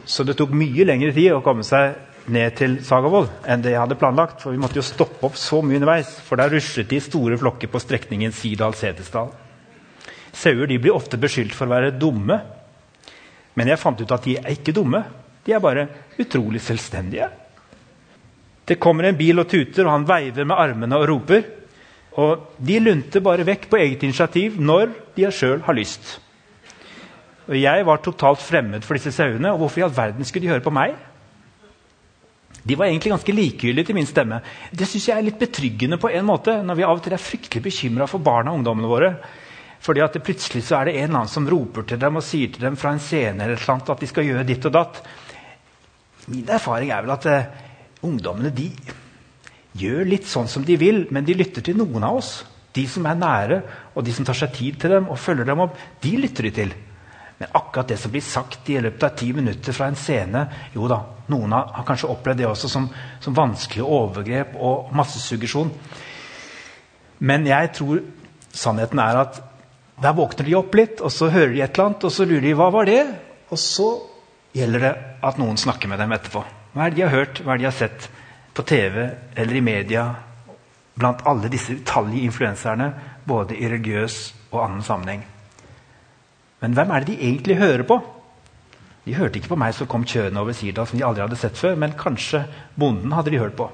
Så 0.08 0.24
det 0.24 0.38
tok 0.38 0.54
mye 0.56 0.86
lengre 0.88 1.12
tid 1.12 1.34
å 1.36 1.42
komme 1.44 1.66
seg 1.68 1.98
ned 2.32 2.54
til 2.56 2.78
Sagavoll 2.84 3.28
enn 3.48 3.62
det 3.64 3.74
jeg 3.74 3.82
hadde 3.82 3.98
planlagt. 4.00 4.40
For 4.40 4.54
vi 4.54 4.60
måtte 4.60 4.80
jo 4.80 4.86
stoppe 4.86 5.20
opp 5.28 5.36
så 5.36 5.60
mye 5.60 5.80
underveis, 5.80 6.14
for 6.24 6.40
der 6.40 6.52
ruslet 6.52 6.88
de 6.88 7.00
store 7.04 7.36
flokker 7.40 7.68
på 7.72 7.82
strekningen 7.82 8.32
Sirdal-Setesdal. 8.32 9.34
Sauer 10.32 10.70
blir 10.70 10.94
ofte 10.94 11.20
beskyldt 11.20 11.56
for 11.56 11.68
å 11.68 11.74
være 11.74 11.92
dumme, 11.96 12.38
men 13.58 13.68
jeg 13.72 13.80
fant 13.80 14.00
ut 14.00 14.16
at 14.16 14.24
de 14.24 14.36
er 14.38 14.54
ikke 14.54 14.72
dumme. 14.76 15.02
De 15.44 15.52
er 15.56 15.62
bare 15.62 15.88
utrolig 16.20 16.60
selvstendige. 16.62 17.28
Det 18.68 18.76
kommer 18.76 19.08
en 19.08 19.16
bil 19.16 19.40
og 19.40 19.48
tuter, 19.48 19.86
og 19.86 19.94
han 19.94 20.08
veiver 20.08 20.44
med 20.44 20.60
armene 20.60 20.98
og 20.98 21.08
roper. 21.08 21.44
Og 22.18 22.48
de 22.58 22.78
lunter 22.82 23.22
bare 23.24 23.46
vekk 23.46 23.68
på 23.70 23.78
eget 23.80 24.02
initiativ 24.04 24.58
når 24.60 24.90
de 25.16 25.28
sjøl 25.32 25.62
har 25.64 25.76
lyst. 25.76 26.18
Og 27.48 27.56
Jeg 27.56 27.86
var 27.86 28.02
totalt 28.04 28.42
fremmed 28.44 28.84
for 28.84 28.98
disse 28.98 29.12
sauene, 29.14 29.52
og 29.52 29.62
hvorfor 29.62 29.80
i 29.80 29.86
all 29.86 29.94
verden 29.96 30.26
skulle 30.26 30.44
de 30.44 30.52
høre 30.52 30.64
på 30.64 30.74
meg? 30.74 30.96
De 32.68 32.76
var 32.76 32.90
egentlig 32.90 33.14
ganske 33.14 33.32
likegyldige 33.32 33.88
til 33.88 33.96
min 33.96 34.08
stemme. 34.08 34.42
Det 34.72 34.88
synes 34.88 35.08
jeg 35.08 35.16
er 35.16 35.24
litt 35.24 35.38
betryggende 35.40 35.96
på 36.00 36.10
en 36.12 36.26
måte, 36.28 36.58
når 36.60 36.76
vi 36.76 36.84
av 36.84 36.98
og 36.98 37.04
til 37.04 37.14
er 37.16 37.22
fryktelig 37.22 37.62
bekymra 37.64 38.08
for 38.10 38.20
barna 38.20 38.52
og 38.52 38.60
ungdommene 38.60 38.90
våre. 38.90 39.12
Fordi 39.80 40.02
at 40.04 40.18
plutselig 40.26 40.64
så 40.66 40.80
er 40.80 40.88
det 40.88 40.96
en 40.98 41.06
eller 41.06 41.20
annen 41.22 41.32
som 41.32 41.48
roper 41.48 41.86
til 41.88 42.00
dem 42.02 42.18
og 42.18 42.26
sier 42.26 42.50
til 42.52 42.66
dem 42.66 42.76
fra 42.76 42.92
en 42.92 43.00
scene 43.00 43.46
eller 43.46 43.56
et 43.56 43.90
at 43.94 44.02
de 44.02 44.10
skal 44.10 44.26
gjøre 44.26 44.44
ditt 44.48 44.66
og 44.68 44.74
datt. 44.74 45.00
Min 46.28 46.50
erfaring 46.50 46.90
er 46.92 47.06
vel 47.06 47.14
at 47.14 47.26
eh, 47.30 47.67
ungdommene 48.04 48.52
de 48.54 48.68
gjør 49.78 50.06
litt 50.08 50.26
sånn 50.28 50.48
som 50.50 50.64
de 50.66 50.76
vil, 50.80 51.04
men 51.14 51.26
de 51.26 51.36
lytter 51.38 51.64
til 51.64 51.78
noen 51.78 52.04
av 52.06 52.18
oss. 52.20 52.32
De 52.74 52.84
som 52.90 53.06
er 53.08 53.18
nære, 53.18 53.62
og 53.94 54.04
de 54.06 54.14
som 54.14 54.26
tar 54.26 54.36
seg 54.38 54.52
tid 54.54 54.78
til 54.82 54.94
dem 54.96 55.08
og 55.10 55.18
følger 55.20 55.48
dem 55.48 55.64
opp, 55.64 55.78
de 56.02 56.14
lytter 56.20 56.48
de 56.48 56.52
til. 56.60 56.74
Men 57.38 57.54
akkurat 57.54 57.90
det 57.92 57.98
som 58.02 58.10
blir 58.10 58.24
sagt 58.24 58.68
i 58.70 58.80
løpet 58.82 59.04
av 59.06 59.14
ti 59.18 59.28
minutter 59.32 59.74
fra 59.74 59.86
en 59.86 59.98
scene 59.98 60.40
Jo 60.74 60.88
da, 60.90 60.96
noen 61.30 61.52
har, 61.54 61.84
kanskje 61.86 62.10
opplevd 62.10 62.40
det 62.42 62.48
også 62.48 62.70
som, 62.72 62.88
som 63.22 63.36
vanskelige 63.36 63.86
overgrep 63.86 64.56
og 64.58 64.90
massesuggesjon. 64.98 65.70
Men 67.22 67.46
jeg 67.46 67.70
tror 67.78 68.02
sannheten 68.54 68.98
er 69.02 69.22
at 69.22 69.40
der 70.02 70.14
våkner 70.14 70.46
de 70.46 70.54
opp 70.58 70.74
litt, 70.78 71.00
og 71.02 71.10
så 71.14 71.30
hører 71.30 71.54
de 71.54 71.62
et 71.62 71.74
eller 71.74 71.88
annet, 71.88 72.06
og 72.06 72.14
så 72.14 72.26
lurer 72.26 72.46
de 72.46 72.54
hva 72.58 72.68
var 72.70 72.86
det 72.86 73.00
Og 73.50 73.58
så 73.58 73.88
gjelder 74.54 74.84
det 74.84 74.94
at 75.26 75.38
noen 75.40 75.58
snakker 75.58 75.90
med 75.90 75.98
dem 76.02 76.14
etterpå. 76.14 76.44
Hva 76.78 76.86
er 76.86 76.92
det 76.94 77.00
de 77.00 77.02
har 77.08 77.10
hørt, 77.10 77.38
hva 77.42 77.56
er 77.56 77.58
det 77.58 77.64
de 77.64 77.66
har 77.66 77.74
sett 77.74 78.04
på 78.54 78.62
TV 78.62 79.00
eller 79.34 79.56
i 79.58 79.62
media? 79.66 80.02
Blant 80.94 81.24
alle 81.26 81.48
disse 81.50 81.74
utallige 81.74 82.28
influenserne, 82.28 82.86
både 83.26 83.56
i 83.58 83.66
religiøs 83.66 84.18
og 84.52 84.60
annen 84.62 84.84
sammenheng. 84.86 85.24
Men 86.62 86.76
hvem 86.78 86.92
er 86.94 87.02
det 87.02 87.16
de 87.16 87.26
egentlig 87.32 87.56
hører 87.58 87.82
på? 87.82 87.96
De 89.08 89.16
hørte 89.16 89.40
ikke 89.40 89.50
på 89.50 89.58
meg 89.58 89.74
som 89.74 89.88
kom 89.90 90.04
kjørende 90.06 90.38
over 90.38 90.54
Sirdal, 90.54 90.86
som 90.86 91.00
de 91.00 91.06
aldri 91.08 91.24
hadde 91.24 91.38
sett 91.40 91.58
før, 91.58 91.74
men 91.82 91.96
kanskje 91.98 92.44
bonden 92.78 93.16
hadde 93.16 93.34
de 93.34 93.42
hørt 93.42 93.58
på. 93.58 93.66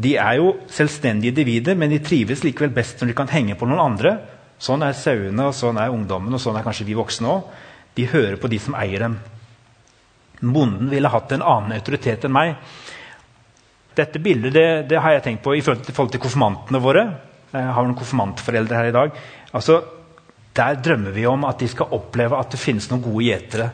De 0.00 0.14
er 0.16 0.38
jo 0.40 0.54
selvstendige 0.72 1.34
individer, 1.34 1.76
men 1.76 1.92
de 1.92 2.00
trives 2.00 2.40
likevel 2.46 2.72
best 2.72 3.04
når 3.04 3.12
de 3.12 3.18
kan 3.20 3.34
henge 3.34 3.58
på 3.60 3.68
noen 3.68 3.84
andre. 3.84 4.14
Sånn 4.56 4.80
er 4.88 4.96
sauene, 4.96 5.50
og 5.50 5.60
sånn 5.60 5.76
er 5.76 5.92
ungdommen, 5.92 6.32
og 6.32 6.40
sånn 6.40 6.56
er 6.56 6.64
kanskje 6.64 6.88
vi 6.88 6.96
voksne 6.96 7.36
òg. 7.36 7.52
De 8.00 8.08
hører 8.08 8.40
på 8.40 8.48
de 8.48 8.62
som 8.64 8.80
eier 8.80 9.04
dem. 9.04 9.20
Bonden 10.42 10.90
ville 10.90 11.08
hatt 11.08 11.32
en 11.32 11.44
annen 11.46 11.76
autoritet 11.76 12.24
enn 12.26 12.34
meg. 12.34 12.56
Dette 13.94 14.18
bildet 14.18 14.54
det, 14.56 14.68
det 14.90 15.00
har 15.04 15.14
jeg 15.14 15.24
tenkt 15.26 15.44
på 15.44 15.54
i 15.54 15.62
forhold 15.62 15.84
til, 15.86 15.94
forhold 15.94 16.18
konfirmantene 16.18 16.80
våre. 16.82 17.04
Jeg 17.52 17.74
har 17.76 17.84
noen 17.84 17.98
konfirmantforeldre 17.98 18.78
her 18.78 18.88
i 18.88 18.96
dag. 18.96 19.18
Altså, 19.52 19.82
Der 20.52 20.74
drømmer 20.84 21.10
vi 21.10 21.26
om 21.26 21.44
at 21.48 21.60
de 21.60 21.68
skal 21.68 21.94
oppleve 21.96 22.36
at 22.36 22.50
det 22.52 22.60
finnes 22.60 22.90
noen 22.90 23.02
gode 23.02 23.24
gjetere. 23.24 23.70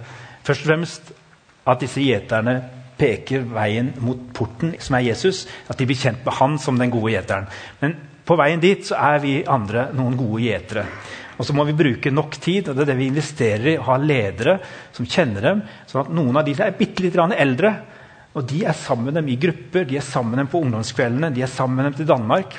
Først 0.46 0.62
og 0.62 0.68
fremst 0.68 1.08
at 1.66 1.80
disse 1.82 2.02
gjeterne 2.02 2.54
peker 2.98 3.42
veien 3.50 3.92
mot 4.02 4.20
porten, 4.34 4.74
som 4.78 4.94
er 4.94 5.08
Jesus. 5.08 5.46
At 5.68 5.78
de 5.78 5.86
blir 5.86 5.98
kjent 5.98 6.24
med 6.26 6.38
han 6.38 6.58
som 6.62 6.78
den 6.78 6.92
gode 6.94 7.12
gjeteren. 7.12 7.48
Men 7.80 7.96
på 8.24 8.36
veien 8.38 8.62
dit 8.62 8.86
så 8.86 8.94
er 8.94 9.18
vi 9.24 9.40
andre 9.46 9.88
noen 9.96 10.16
gode 10.18 10.42
gjetere. 10.44 10.86
Og 11.38 11.46
så 11.46 11.54
må 11.54 11.64
vi 11.68 11.76
bruke 11.78 12.10
nok 12.10 12.36
tid 12.42 12.68
og 12.68 12.76
det 12.76 12.84
er 12.84 12.90
det 12.92 12.98
vi 12.98 13.08
investerer 13.12 13.72
i, 13.72 13.76
å 13.78 13.86
ha 13.92 13.98
ledere 14.02 14.56
som 14.94 15.06
kjenner 15.06 15.44
dem. 15.44 15.60
sånn 15.86 16.02
at 16.02 16.14
Noen 16.14 16.40
av 16.40 16.46
de 16.46 16.56
er 16.58 16.74
bitte 16.78 17.04
litt 17.04 17.16
eldre, 17.16 17.74
og 18.34 18.46
de 18.46 18.64
er 18.66 18.76
sammen 18.76 19.08
med 19.08 19.18
dem 19.18 19.28
i 19.30 19.38
grupper. 19.40 19.86
De 19.88 19.96
er 19.98 20.04
sammen 20.04 20.34
med 20.34 20.42
dem 20.44 20.50
på 20.50 20.60
ungdomskveldene, 20.62 21.30
de 21.34 21.42
er 21.42 21.50
sammen 21.50 21.78
med 21.78 21.88
dem 21.88 21.98
til 22.00 22.10
Danmark. 22.10 22.58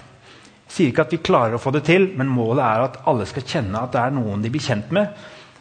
Jeg 0.69 0.75
sier 0.75 0.91
ikke 0.91 1.05
at 1.07 1.13
vi 1.13 1.21
klarer 1.25 1.57
å 1.57 1.61
få 1.61 1.73
det 1.75 1.83
til, 1.87 2.11
men 2.17 2.31
målet 2.31 2.63
er 2.65 2.85
at 2.85 2.97
alle 3.09 3.27
skal 3.29 3.45
kjenne 3.47 3.83
at 3.83 3.93
det 3.95 4.01
er 4.01 4.15
noen 4.15 4.43
de 4.43 4.51
blir 4.53 4.63
kjent 4.63 4.91
med. 4.95 5.11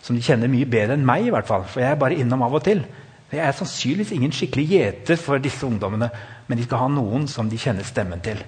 Som 0.04 0.16
de 0.16 0.22
kjenner 0.24 0.50
mye 0.52 0.68
bedre 0.68 0.94
enn 0.94 1.06
meg, 1.06 1.26
i 1.26 1.32
hvert 1.34 1.48
fall. 1.48 1.66
For 1.66 1.82
jeg 1.82 1.94
er 1.94 2.00
bare 2.00 2.18
innom 2.18 2.44
av 2.46 2.54
og 2.54 2.64
til. 2.66 2.84
Jeg 3.32 3.42
er 3.44 3.56
sannsynligvis 3.56 4.14
ingen 4.16 4.32
skikkelig 4.32 4.66
gjeter 4.70 5.18
for 5.20 5.42
disse 5.42 5.66
ungdommene, 5.66 6.08
men 6.46 6.58
de 6.58 6.64
skal 6.64 6.86
ha 6.86 6.92
noen 6.92 7.26
som 7.28 7.50
de 7.50 7.58
kjenner 7.60 7.84
stemmen 7.84 8.22
til. 8.24 8.40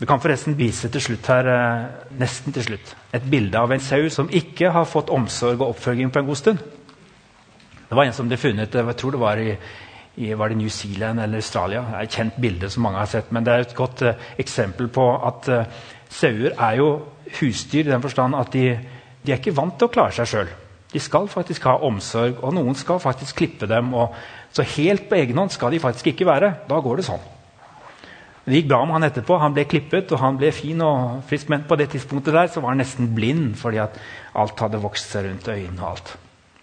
Vi 0.00 0.08
kan 0.08 0.20
forresten 0.20 0.56
vise 0.56 0.88
til 0.88 1.02
slutt 1.04 1.26
her, 1.28 1.46
eh, 1.52 2.14
nesten 2.18 2.54
til 2.56 2.64
slutt, 2.64 2.94
et 3.12 3.26
bilde 3.30 3.58
av 3.58 3.72
en 3.72 3.80
sau 3.80 4.08
som 4.08 4.30
ikke 4.32 4.70
har 4.72 4.84
fått 4.88 5.10
omsorg 5.12 5.60
og 5.60 5.74
oppfølging 5.74 6.10
på 6.10 6.18
en 6.18 6.26
god 6.26 6.36
stund. 6.36 6.58
Det 7.90 7.96
var 7.96 8.04
en 8.04 8.12
som 8.12 8.28
ble 8.28 8.38
funnet 8.38 8.72
jeg 8.72 8.96
tror 8.96 9.10
det 9.10 9.20
var 9.20 9.36
i, 9.36 9.58
i 10.16 10.32
var 10.32 10.48
det 10.48 10.56
New 10.56 10.68
Zealand 10.68 11.20
eller 11.20 11.36
Australia. 11.36 11.82
Det 11.82 11.98
er 11.98 12.02
et 12.02 12.16
kjent 12.16 12.40
bilde 12.40 12.70
som 12.70 12.82
mange 12.82 12.98
har 12.98 13.06
sett, 13.06 13.32
men 13.32 13.44
det 13.44 13.52
er 13.52 13.60
et 13.60 13.74
godt 13.74 14.02
uh, 14.02 14.14
eksempel 14.38 14.88
på 14.88 15.04
at 15.26 15.50
sauer 16.08 16.54
er 16.56 16.76
jo 16.78 16.88
husdyr 17.40 17.84
i 17.84 17.90
den 17.90 18.02
forstand 18.02 18.34
at 18.34 18.52
de, 18.52 18.78
de 19.26 19.32
er 19.32 19.38
ikke 19.38 19.56
vant 19.56 19.76
til 19.76 19.90
å 19.90 19.92
klare 19.92 20.12
seg 20.12 20.26
sjøl. 20.26 20.48
De 20.92 21.00
skal 21.02 21.28
faktisk 21.28 21.66
ha 21.68 21.76
omsorg, 21.86 22.40
og 22.42 22.54
noen 22.54 22.74
skal 22.74 23.02
faktisk 23.02 23.36
klippe 23.36 23.68
dem. 23.70 23.92
Og, 23.94 24.14
så 24.52 24.62
helt 24.62 25.08
på 25.10 25.14
egen 25.20 25.38
hånd 25.38 25.52
skal 25.54 25.70
de 25.70 25.82
faktisk 25.82 26.10
ikke 26.10 26.26
være. 26.26 26.54
Da 26.70 26.80
går 26.82 26.98
det 26.98 27.06
sånn. 27.06 27.22
Det 28.50 28.58
gikk 28.58 28.70
bra 28.72 28.80
med 28.84 28.96
han 28.96 29.06
etterpå. 29.06 29.36
Han 29.38 29.54
ble 29.54 29.64
klippet, 29.70 30.10
og 30.10 30.18
han 30.18 30.38
ble 30.40 30.50
fin 30.54 30.80
og 30.82 31.20
frisk. 31.28 31.50
Men 31.52 31.62
på 31.68 31.76
det 31.78 31.90
tidspunktet 31.92 32.34
der 32.34 32.50
så 32.50 32.62
var 32.62 32.74
han 32.74 32.82
nesten 32.82 33.12
blind 33.14 33.54
fordi 33.60 33.78
at 33.82 33.98
alt 34.34 34.58
hadde 34.58 34.80
vokst 34.82 35.12
seg 35.12 35.28
rundt 35.28 35.48
øynene. 35.48 35.78
og 35.82 35.90
alt. 35.92 36.16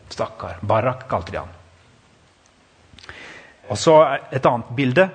Stakkar. 0.10 0.60
Barak 0.62 1.08
kalte 1.08 1.32
de 1.32 1.40
han. 1.40 1.54
Og 3.70 3.78
så 3.78 4.20
Et 4.32 4.46
annet 4.46 4.76
bilde 4.76 5.10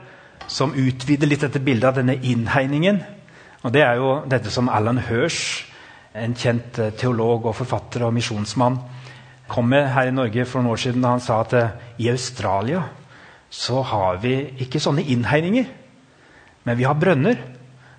som 0.46 0.72
utvider 0.72 1.26
litt 1.28 1.40
dette 1.40 1.60
bildet 1.60 1.88
av 1.88 2.00
denne 2.00 2.16
innhegningen. 2.16 3.02
Og 3.62 3.72
Det 3.72 3.82
er 3.82 3.94
jo 4.00 4.22
dette 4.26 4.50
som 4.50 4.68
Alan 4.68 4.98
Hirsch, 4.98 5.68
en 6.14 6.34
kjent 6.34 6.78
eh, 6.78 6.90
teolog 6.92 7.46
og 7.46 7.54
forfatter 7.56 8.02
og 8.04 8.12
misjonsmann, 8.12 8.78
kom 9.48 9.68
med 9.68 9.88
her 9.94 10.08
i 10.08 10.14
Norge 10.14 10.44
for 10.44 10.60
noen 10.60 10.72
år 10.72 10.76
siden. 10.76 11.02
da 11.02 11.08
Han 11.08 11.20
sa 11.20 11.40
at 11.40 11.52
eh, 11.52 11.68
i 11.98 12.08
Australia 12.10 12.82
så 13.50 13.82
har 13.82 14.16
vi 14.16 14.34
ikke 14.64 14.80
sånne 14.80 15.04
innhegninger, 15.04 15.64
men 16.66 16.78
vi 16.78 16.86
har 16.86 16.98
brønner. 16.98 17.38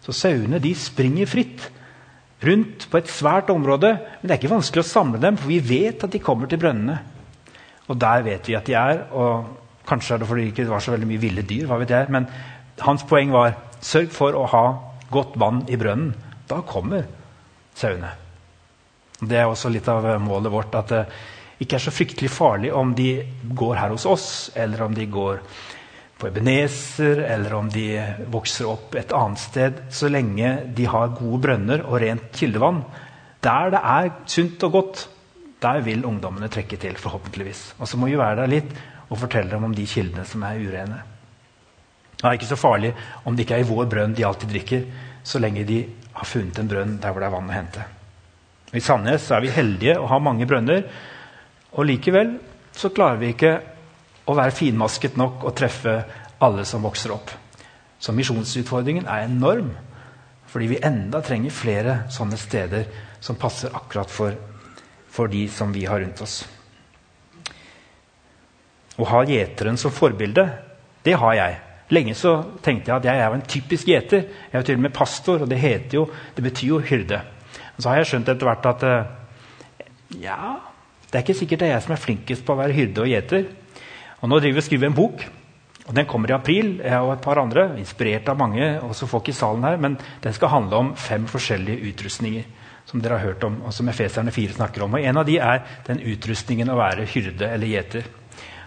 Så 0.04 0.16
sauene 0.16 0.60
de 0.60 0.74
springer 0.76 1.30
fritt 1.30 1.70
rundt 2.44 2.88
på 2.92 3.00
et 3.00 3.12
svært 3.12 3.52
område. 3.54 3.94
Men 4.20 4.28
det 4.28 4.36
er 4.36 4.42
ikke 4.42 4.56
vanskelig 4.56 4.84
å 4.84 4.90
samle 4.90 5.22
dem, 5.24 5.40
for 5.40 5.52
vi 5.52 5.60
vet 5.64 6.04
at 6.04 6.12
de 6.12 6.22
kommer 6.24 6.52
til 6.52 6.62
brønnene. 6.62 6.98
Og 7.88 8.00
der 8.00 8.24
vet 8.26 8.48
vi 8.48 8.58
at 8.60 8.68
de 8.68 8.76
er. 8.80 9.06
og 9.12 9.86
Kanskje 9.88 10.16
er 10.16 10.24
det 10.24 10.30
fordi 10.30 10.48
det 10.48 10.54
ikke 10.54 10.72
var 10.72 10.84
så 10.84 10.94
veldig 10.94 11.10
mye 11.10 11.24
ville 11.24 11.44
dyr. 11.48 11.68
hva 11.68 11.80
vet 11.82 11.92
jeg, 11.92 12.10
Men 12.10 12.28
hans 12.80 13.04
poeng 13.04 13.32
var 13.32 13.56
sørg 13.84 14.12
for 14.12 14.36
å 14.36 14.48
ha 14.48 14.66
godt 15.12 15.38
vann 15.40 15.64
i 15.68 15.80
brønnen. 15.80 16.14
Da 16.48 16.62
kommer 16.62 17.04
sauene. 17.76 18.12
Det 19.20 19.38
er 19.38 19.48
også 19.48 19.70
litt 19.72 19.88
av 19.88 20.04
målet 20.20 20.52
vårt 20.52 20.76
at 20.76 20.90
det 20.90 21.06
ikke 21.64 21.78
er 21.78 21.84
så 21.86 21.94
fryktelig 21.94 22.32
farlig 22.34 22.74
om 22.76 22.92
de 22.96 23.24
går 23.56 23.78
her 23.80 23.94
hos 23.94 24.06
oss, 24.10 24.52
eller 24.56 24.82
om 24.84 24.96
de 24.96 25.06
går 25.08 25.40
på 26.24 26.30
Ebenezer, 26.32 27.20
eller 27.28 27.54
om 27.58 27.68
de 27.72 27.88
vokser 28.32 28.70
opp 28.72 28.96
et 28.96 29.12
annet 29.12 29.42
sted, 29.44 29.82
så 29.92 30.08
lenge 30.08 30.54
de 30.76 30.86
har 30.88 31.12
gode 31.18 31.42
brønner 31.44 31.84
og 31.84 32.00
rent 32.04 32.30
kildevann. 32.38 32.80
Der 33.44 33.74
det 33.74 33.82
er 33.84 34.12
sunt 34.32 34.64
og 34.64 34.78
godt, 34.78 35.02
der 35.64 35.82
vil 35.84 36.06
ungdommene 36.08 36.48
trekke 36.52 36.80
til, 36.80 36.96
forhåpentligvis. 37.00 37.74
Og 37.80 37.88
så 37.88 38.00
må 38.00 38.08
vi 38.08 38.20
være 38.20 38.40
der 38.40 38.52
litt 38.52 38.72
og 39.10 39.20
fortelle 39.20 39.52
dem 39.52 39.68
om 39.68 39.76
de 39.76 39.88
kildene 39.88 40.24
som 40.28 40.46
er 40.48 40.62
urene. 40.64 41.02
Det 42.16 42.30
er 42.30 42.38
ikke 42.40 42.54
så 42.54 42.60
farlig 42.60 42.94
om 43.28 43.36
det 43.36 43.44
ikke 43.44 43.60
er 43.60 43.66
i 43.66 43.68
vår 43.68 43.90
brønn 43.92 44.16
de 44.16 44.24
alltid 44.24 44.54
drikker, 44.54 44.88
så 45.28 45.44
lenge 45.44 45.68
de 45.68 45.82
har 46.14 46.30
funnet 46.30 46.60
en 46.60 46.72
brønn 46.72 46.96
der 47.04 47.12
hvor 47.12 47.20
det 47.20 47.28
er 47.28 47.36
vann 47.36 47.52
å 47.52 47.58
hente. 47.58 47.84
I 48.74 48.82
Sandnes 48.82 49.28
er 49.32 49.44
vi 49.44 49.52
heldige 49.54 50.00
og 50.00 50.08
har 50.10 50.24
mange 50.24 50.48
brønner. 50.48 50.88
Og 51.76 51.88
likevel 51.90 52.38
så 52.74 52.90
klarer 52.96 53.20
vi 53.20 53.34
ikke 53.34 53.58
å 54.26 54.36
være 54.38 54.56
finmasket 54.56 55.18
nok 55.20 55.44
og 55.48 55.56
treffe 55.58 55.98
alle 56.44 56.66
som 56.68 56.84
vokser 56.86 57.14
opp. 57.16 57.32
Så 58.00 58.16
misjonsutfordringen 58.16 59.08
er 59.08 59.28
enorm. 59.28 59.72
Fordi 60.54 60.68
vi 60.70 60.82
enda 60.86 61.22
trenger 61.26 61.56
flere 61.56 61.96
sånne 62.14 62.38
steder 62.38 62.86
som 63.24 63.40
passer 63.40 63.74
akkurat 63.74 64.12
for, 64.12 64.36
for 65.10 65.32
de 65.32 65.48
som 65.50 65.72
vi 65.74 65.86
har 65.90 66.04
rundt 66.04 66.22
oss. 66.22 66.44
Å 68.94 69.08
ha 69.10 69.24
gjeteren 69.26 69.80
som 69.82 69.94
forbilde, 69.94 70.46
det 71.04 71.16
har 71.18 71.38
jeg. 71.40 71.56
Lenge 71.94 72.14
så 72.18 72.36
tenkte 72.64 72.92
jeg 72.92 73.00
at 73.00 73.08
jeg 73.10 73.24
er 73.24 73.36
en 73.36 73.48
typisk 73.56 73.90
gjeter. 73.90 74.28
Jeg 74.52 74.60
er 74.60 74.68
til 74.68 74.78
og 74.78 74.86
med 74.86 74.94
pastor, 74.96 75.42
og 75.44 75.50
det, 75.50 75.60
jo, 75.94 76.06
det 76.36 76.46
betyr 76.46 76.70
jo 76.70 76.84
hyrde. 76.86 77.20
Og 77.74 77.82
så 77.82 77.90
har 77.90 78.00
jeg 78.00 78.12
skjønt 78.12 78.30
etter 78.30 78.50
hvert 78.50 78.70
at 78.70 78.86
eh, 78.88 79.90
ja, 80.22 80.38
det 81.10 81.18
er 81.18 81.26
ikke 81.26 81.38
sikkert 81.38 81.64
det 81.64 81.68
er 81.68 81.76
jeg 81.76 81.86
som 81.88 81.96
er 81.96 82.04
flinkest 82.04 82.46
på 82.46 82.54
å 82.54 82.62
være 82.62 82.78
hyrde 82.78 83.04
og 83.04 83.10
gjeter. 83.10 83.50
Og 84.24 84.30
nå 84.32 84.40
driver 84.40 84.56
vi 84.56 84.62
og 84.62 84.64
skriver 84.70 84.88
en 84.88 84.96
bok. 84.96 85.24
og 85.84 85.96
Den 85.96 86.06
kommer 86.08 86.32
i 86.32 86.34
april. 86.34 86.78
Jeg 86.80 87.00
og 87.00 87.12
et 87.14 87.22
par 87.22 87.42
andre, 87.42 87.74
inspirert 87.78 88.30
av 88.32 88.38
mange 88.40 88.80
også 88.80 89.08
folk 89.12 89.28
i 89.28 89.36
salen 89.36 89.64
her, 89.68 89.78
men 89.78 89.98
Den 90.24 90.34
skal 90.34 90.48
handle 90.48 90.76
om 90.76 90.96
fem 90.96 91.28
forskjellige 91.28 91.92
utrustninger 91.92 92.44
som 92.86 93.02
dere 93.02 93.18
har 93.18 93.28
hørt 93.28 93.44
om, 93.44 93.62
og 93.66 93.74
som 93.74 93.88
Efeserne 93.90 94.32
4 94.32 94.54
snakker 94.54 94.84
om. 94.84 94.94
Og 94.94 95.04
En 95.04 95.18
av 95.18 95.26
de 95.26 95.38
er 95.38 95.62
den 95.88 96.00
utrustningen 96.00 96.70
å 96.70 96.78
være 96.78 97.06
hyrde 97.06 97.52
eller 97.52 97.68
gjeter. 97.68 98.04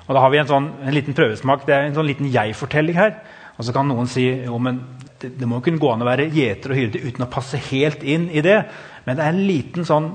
Og 0.07 0.15
da 0.15 0.21
har 0.21 0.31
vi 0.31 0.39
en, 0.39 0.47
sånn, 0.47 0.71
en 0.83 0.95
liten 0.95 1.15
prøvesmak. 1.15 1.67
Det 1.67 1.75
er 1.75 1.87
en 1.87 1.95
sånn 1.95 2.07
liten 2.07 2.31
jeg-fortelling 2.33 2.95
her. 2.95 3.17
Og 3.57 3.65
så 3.65 3.73
kan 3.73 3.89
noen 3.89 4.07
si 4.07 4.45
jo, 4.45 4.59
men 4.59 4.81
det, 5.21 5.39
det 5.41 5.49
må 5.49 5.61
kunne 5.61 5.81
gå 5.81 5.93
an 5.93 6.05
å 6.05 6.09
være 6.09 6.29
gjeter 6.29 6.71
og 6.71 6.77
hyrde 6.77 7.01
uten 7.01 7.25
å 7.25 7.33
passe 7.33 7.57
helt 7.73 8.05
inn 8.05 8.29
i 8.31 8.45
det. 8.45 8.61
Men 9.07 9.17
det 9.17 9.25
er 9.25 9.33
en 9.33 9.47
liten 9.47 9.85
sånn 9.85 10.15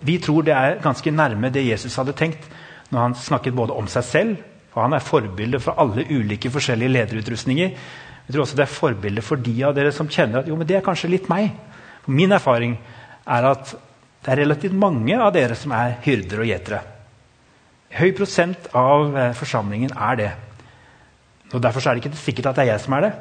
Vi 0.00 0.18
tror 0.22 0.44
det 0.46 0.54
er 0.54 0.76
ganske 0.78 1.10
nærme 1.10 1.50
det 1.50 1.64
Jesus 1.66 1.96
hadde 1.98 2.14
tenkt 2.14 2.44
når 2.90 3.00
han 3.00 3.14
snakket 3.18 3.54
både 3.54 3.74
om 3.74 3.88
seg 3.90 4.04
selv 4.06 4.36
for 4.78 4.86
Han 4.86 4.94
er 4.94 5.02
forbilde 5.02 5.58
for 5.60 5.74
alle 5.82 6.06
ulike 6.06 6.50
forskjellige 6.54 6.94
lederutrustninger. 6.94 7.72
Jeg 8.28 8.34
tror 8.34 8.44
også 8.44 8.58
det 8.58 8.66
er 8.66 8.70
forbilde 8.70 9.24
for 9.24 9.40
de 9.42 9.54
av 9.66 9.74
dere 9.74 9.90
som 9.94 10.08
kjenner 10.08 10.42
at 10.42 10.48
jo, 10.50 10.56
men 10.56 10.68
det 10.68 10.76
er 10.78 10.84
kanskje 10.86 11.10
litt 11.10 11.28
meg. 11.32 11.50
For 12.04 12.14
min 12.14 12.32
erfaring 12.36 12.76
er 13.26 13.48
at 13.50 13.72
det 14.22 14.32
er 14.34 14.42
relativt 14.44 14.76
mange 14.76 15.16
av 15.18 15.32
dere 15.34 15.56
som 15.58 15.72
er 15.74 15.96
hyrder 16.04 16.44
og 16.44 16.50
gjetere. 16.50 16.80
Høy 17.98 18.12
prosent 18.14 18.68
av 18.76 19.16
eh, 19.16 19.32
forsamlingen 19.34 19.94
er 19.96 20.20
det. 20.20 20.30
Og 21.54 21.62
Derfor 21.64 21.82
er 21.82 21.96
det 21.96 22.04
ikke 22.04 22.20
sikkert 22.20 22.50
at 22.50 22.60
det 22.60 22.66
er 22.66 22.72
jeg 22.74 22.84
som 22.84 22.94
er 22.98 23.06
det. 23.06 23.12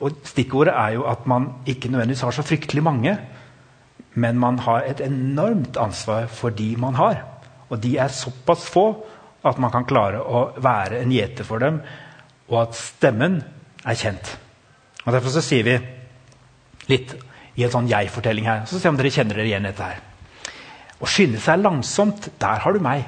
Og 0.00 0.22
Stikkordet 0.26 0.72
er 0.72 0.96
jo 0.96 1.04
at 1.10 1.26
man 1.28 1.50
ikke 1.68 1.90
nødvendigvis 1.92 2.24
har 2.24 2.34
så 2.34 2.46
fryktelig 2.46 2.82
mange, 2.82 3.18
men 4.14 4.38
man 4.40 4.58
har 4.64 4.86
et 4.88 5.02
enormt 5.04 5.76
ansvar 5.76 6.26
for 6.32 6.50
de 6.50 6.72
man 6.80 6.96
har. 6.96 7.20
Og 7.68 7.82
de 7.82 7.98
er 8.00 8.08
såpass 8.08 8.64
få 8.72 8.88
at 9.46 9.60
man 9.62 9.72
kan 9.74 9.86
klare 9.88 10.20
å 10.20 10.48
være 10.58 11.02
en 11.02 11.12
gjeter 11.14 11.46
for 11.46 11.62
dem, 11.62 11.80
og 12.48 12.60
at 12.64 12.78
stemmen 12.78 13.38
er 13.86 13.98
kjent. 13.98 14.34
Og 15.04 15.14
Derfor 15.14 15.32
så 15.32 15.44
sier 15.44 15.66
vi 15.66 15.76
litt 16.90 17.14
i 17.58 17.64
en 17.66 17.72
sånn 17.72 17.90
jeg-fortelling 17.90 18.48
her. 18.48 18.64
Så 18.70 18.80
se 18.80 18.90
om 18.90 18.98
dere 18.98 19.12
kjenner 19.12 19.38
dere 19.38 19.50
igjen 19.50 19.68
dette 19.68 19.86
her. 19.86 20.02
Å 20.98 21.06
skynde 21.08 21.40
seg 21.42 21.62
langsomt, 21.62 22.30
der 22.40 22.64
har 22.64 22.74
du 22.74 22.82
meg. 22.82 23.06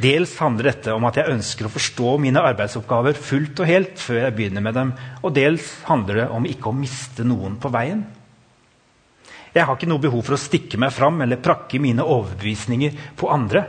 Dels 0.00 0.32
handler 0.42 0.72
dette 0.72 0.94
om 0.94 1.04
at 1.06 1.20
jeg 1.20 1.30
ønsker 1.30 1.68
å 1.68 1.70
forstå 1.70 2.16
mine 2.22 2.42
arbeidsoppgaver 2.42 3.14
fullt 3.14 3.62
og 3.62 3.70
helt 3.70 4.00
før 4.02 4.24
jeg 4.24 4.36
begynner 4.38 4.64
med 4.64 4.74
dem. 4.74 4.90
Og 5.22 5.34
dels 5.36 5.68
handler 5.86 6.24
det 6.24 6.28
om 6.34 6.48
ikke 6.50 6.72
å 6.72 6.76
miste 6.76 7.26
noen 7.26 7.60
på 7.62 7.70
veien. 7.74 8.02
Jeg 9.54 9.68
har 9.68 9.78
ikke 9.78 9.86
noe 9.86 10.02
behov 10.02 10.24
for 10.26 10.34
å 10.34 10.40
stikke 10.40 10.80
meg 10.82 10.90
fram 10.94 11.20
eller 11.22 11.42
prakke 11.42 11.78
mine 11.78 12.02
overbevisninger 12.02 13.14
på 13.20 13.30
andre. 13.30 13.62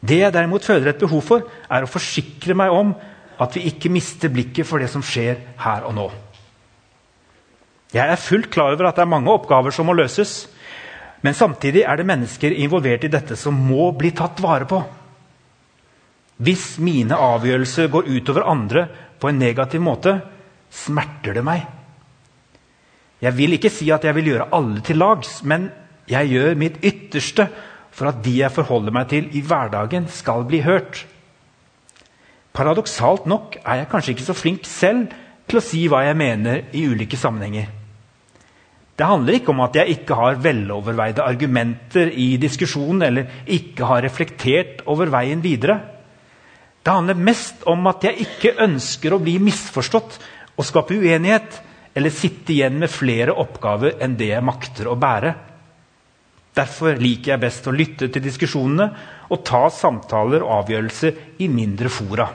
Det 0.00 0.20
jeg 0.20 0.34
derimot 0.34 0.64
føler 0.64 0.92
et 0.92 1.00
behov 1.00 1.22
for, 1.24 1.46
er 1.70 1.84
å 1.84 1.90
forsikre 1.90 2.56
meg 2.58 2.74
om 2.74 2.92
at 3.42 3.56
vi 3.56 3.66
ikke 3.70 3.92
mister 3.92 4.32
blikket 4.32 4.68
for 4.68 4.80
det 4.80 4.90
som 4.92 5.04
skjer 5.04 5.40
her 5.60 5.86
og 5.88 5.96
nå. 5.96 6.06
Jeg 7.94 8.10
er 8.12 8.20
fullt 8.20 8.50
klar 8.52 8.74
over 8.74 8.88
at 8.88 8.98
det 8.98 9.04
er 9.06 9.12
mange 9.12 9.32
oppgaver 9.32 9.72
som 9.74 9.88
må 9.88 9.94
løses. 9.96 10.46
Men 11.24 11.36
samtidig 11.36 11.84
er 11.86 11.96
det 11.98 12.08
mennesker 12.08 12.54
involvert 12.54 13.06
i 13.06 13.12
dette 13.12 13.38
som 13.40 13.56
må 13.56 13.90
bli 13.96 14.12
tatt 14.16 14.40
vare 14.42 14.68
på. 14.68 14.82
Hvis 16.36 16.76
mine 16.82 17.16
avgjørelser 17.16 17.88
går 17.92 18.10
utover 18.12 18.44
andre 18.50 18.84
på 19.20 19.30
en 19.30 19.38
negativ 19.40 19.80
måte, 19.80 20.18
smerter 20.68 21.38
det 21.38 21.44
meg. 21.46 21.64
Jeg 23.24 23.32
vil 23.38 23.56
ikke 23.56 23.72
si 23.72 23.88
at 23.94 24.04
jeg 24.04 24.14
vil 24.18 24.34
gjøre 24.34 24.50
alle 24.52 24.82
til 24.84 25.00
lags, 25.00 25.38
men 25.42 25.70
jeg 26.10 26.34
gjør 26.34 26.58
mitt 26.60 26.76
ytterste 26.84 27.48
for 27.96 28.10
at 28.10 28.20
de 28.24 28.34
jeg 28.42 28.52
forholder 28.52 28.92
meg 28.92 29.08
til 29.12 29.30
i 29.32 29.42
hverdagen, 29.44 30.08
skal 30.12 30.44
bli 30.48 30.60
hørt. 30.66 31.06
Paradoksalt 32.56 33.24
nok 33.28 33.58
er 33.62 33.82
jeg 33.82 33.88
kanskje 33.92 34.14
ikke 34.14 34.28
så 34.28 34.36
flink 34.36 34.68
selv 34.68 35.08
til 35.48 35.60
å 35.60 35.64
si 35.64 35.82
hva 35.88 36.02
jeg 36.04 36.18
mener 36.18 36.66
i 36.76 36.84
ulike 36.88 37.18
sammenhenger. 37.20 37.72
Det 38.96 39.04
handler 39.04 39.36
ikke 39.36 39.52
om 39.52 39.60
at 39.60 39.76
jeg 39.76 39.98
ikke 39.98 40.16
har 40.16 40.38
veloverveide 40.40 41.24
argumenter 41.24 42.08
i 42.08 42.30
diskusjonen 42.40 43.04
eller 43.04 43.42
ikke 43.52 43.88
har 43.90 44.04
reflektert 44.06 44.80
over 44.88 45.12
veien 45.12 45.42
videre. 45.44 45.76
Det 46.80 46.94
handler 46.94 47.20
mest 47.28 47.66
om 47.68 47.84
at 47.90 48.06
jeg 48.06 48.24
ikke 48.24 48.56
ønsker 48.64 49.12
å 49.12 49.20
bli 49.20 49.36
misforstått 49.42 50.16
og 50.56 50.64
skape 50.64 50.96
uenighet 50.96 51.60
eller 51.96 52.14
sitte 52.14 52.54
igjen 52.54 52.78
med 52.80 52.92
flere 52.92 53.36
oppgaver 53.36 53.98
enn 54.04 54.16
det 54.16 54.30
jeg 54.30 54.44
makter 54.44 54.88
å 54.88 54.96
bære. 55.00 55.34
Derfor 56.56 56.96
liker 56.96 57.34
jeg 57.34 57.42
best 57.42 57.66
å 57.68 57.74
lytte 57.74 58.08
til 58.08 58.24
diskusjonene 58.24 58.88
og 59.28 59.42
ta 59.44 59.66
samtaler 59.72 60.44
og 60.44 60.62
avgjørelser 60.62 61.42
i 61.44 61.50
mindre 61.52 61.90
fora. 61.92 62.30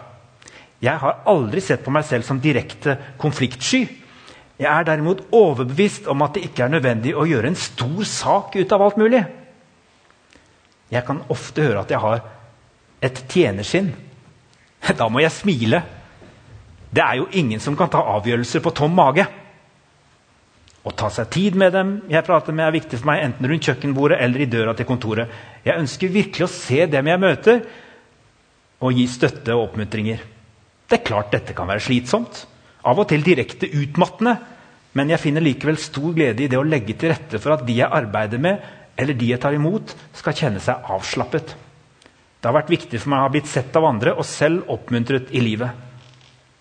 Jeg 0.82 0.98
har 1.02 1.24
aldri 1.30 1.62
sett 1.62 1.84
på 1.86 1.94
meg 1.94 2.06
selv 2.06 2.26
som 2.26 2.42
direkte 2.42 2.96
konfliktsky. 3.22 3.82
Jeg 4.62 4.70
er 4.70 4.86
derimot 4.86 5.24
overbevist 5.34 6.10
om 6.10 6.22
at 6.26 6.36
det 6.38 6.46
ikke 6.48 6.68
er 6.68 6.74
nødvendig 6.76 7.16
å 7.18 7.26
gjøre 7.30 7.50
en 7.50 7.58
stor 7.58 8.06
sak 8.06 8.58
ut 8.58 8.74
av 8.78 8.86
alt 8.86 9.02
mulig. 9.02 9.24
Jeg 10.92 11.06
kan 11.08 11.22
ofte 11.32 11.66
høre 11.66 11.82
at 11.82 11.94
jeg 11.94 12.02
har 12.04 12.22
et 13.02 13.22
tjenersinn. 13.32 13.94
Da 14.98 15.08
må 15.10 15.22
jeg 15.24 15.34
smile. 15.34 15.82
Det 16.92 17.02
er 17.02 17.22
jo 17.22 17.30
ingen 17.38 17.62
som 17.64 17.78
kan 17.80 17.90
ta 17.90 18.02
avgjørelser 18.18 18.62
på 18.62 18.74
tom 18.76 18.94
mage. 18.98 19.26
Å 20.82 20.92
ta 20.98 21.12
seg 21.14 21.30
tid 21.30 21.58
med 21.60 21.76
dem 21.76 21.92
jeg 22.10 22.26
prater 22.26 22.56
med, 22.56 22.66
er 22.66 22.74
viktig 22.74 22.98
for 22.98 23.12
meg, 23.12 23.22
enten 23.28 23.50
rundt 23.50 23.68
kjøkkenbordet 23.68 24.18
eller 24.26 24.42
i 24.42 24.50
døra 24.50 24.74
til 24.78 24.88
kontoret. 24.90 25.30
Jeg 25.66 25.78
ønsker 25.78 26.14
virkelig 26.14 26.48
å 26.48 26.54
se 26.54 26.88
dem 26.90 27.10
jeg 27.12 27.22
møter, 27.22 27.62
og 28.82 28.98
gi 28.98 29.06
støtte 29.06 29.54
og 29.54 29.68
oppmuntringer. 29.68 30.24
Det 30.90 30.98
er 30.98 31.06
klart 31.06 31.30
dette 31.36 31.54
kan 31.54 31.70
være 31.70 31.84
slitsomt. 31.86 32.46
Av 32.90 32.98
og 32.98 33.06
til 33.12 33.22
direkte 33.22 33.70
utmattende. 33.70 34.40
Men 34.98 35.14
jeg 35.14 35.22
finner 35.24 35.44
likevel 35.46 35.78
stor 35.80 36.12
glede 36.18 36.44
i 36.44 36.50
det 36.52 36.58
å 36.60 36.68
legge 36.68 36.98
til 37.00 37.14
rette 37.14 37.40
for 37.40 37.54
at 37.56 37.62
de 37.68 37.78
jeg 37.78 37.88
arbeider 37.88 38.42
med, 38.44 38.58
eller 39.00 39.16
de 39.16 39.30
jeg 39.30 39.40
tar 39.40 39.56
imot, 39.56 39.94
skal 40.18 40.36
kjenne 40.36 40.60
seg 40.60 40.90
avslappet. 40.92 41.54
Det 42.42 42.50
har 42.50 42.58
vært 42.58 42.74
viktig 42.74 43.00
for 43.00 43.14
meg 43.14 43.22
å 43.22 43.28
ha 43.28 43.32
blitt 43.32 43.48
sett 43.48 43.76
av 43.78 43.86
andre 43.88 44.16
og 44.18 44.28
selv 44.28 44.68
oppmuntret 44.74 45.30
i 45.32 45.44
livet. 45.46 45.72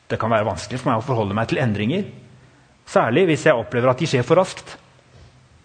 Det 0.07 0.19
kan 0.21 0.31
være 0.31 0.47
vanskelig 0.47 0.79
for 0.83 0.93
meg 0.93 1.01
å 1.01 1.07
forholde 1.09 1.35
meg 1.35 1.51
til 1.51 1.63
endringer. 1.65 2.05
Særlig 2.91 3.29
hvis 3.29 3.47
jeg 3.47 3.55
opplever 3.55 3.93
at 3.93 4.01
de 4.01 4.09
skjer 4.11 4.27
for 4.27 4.41
raskt. 4.41 4.77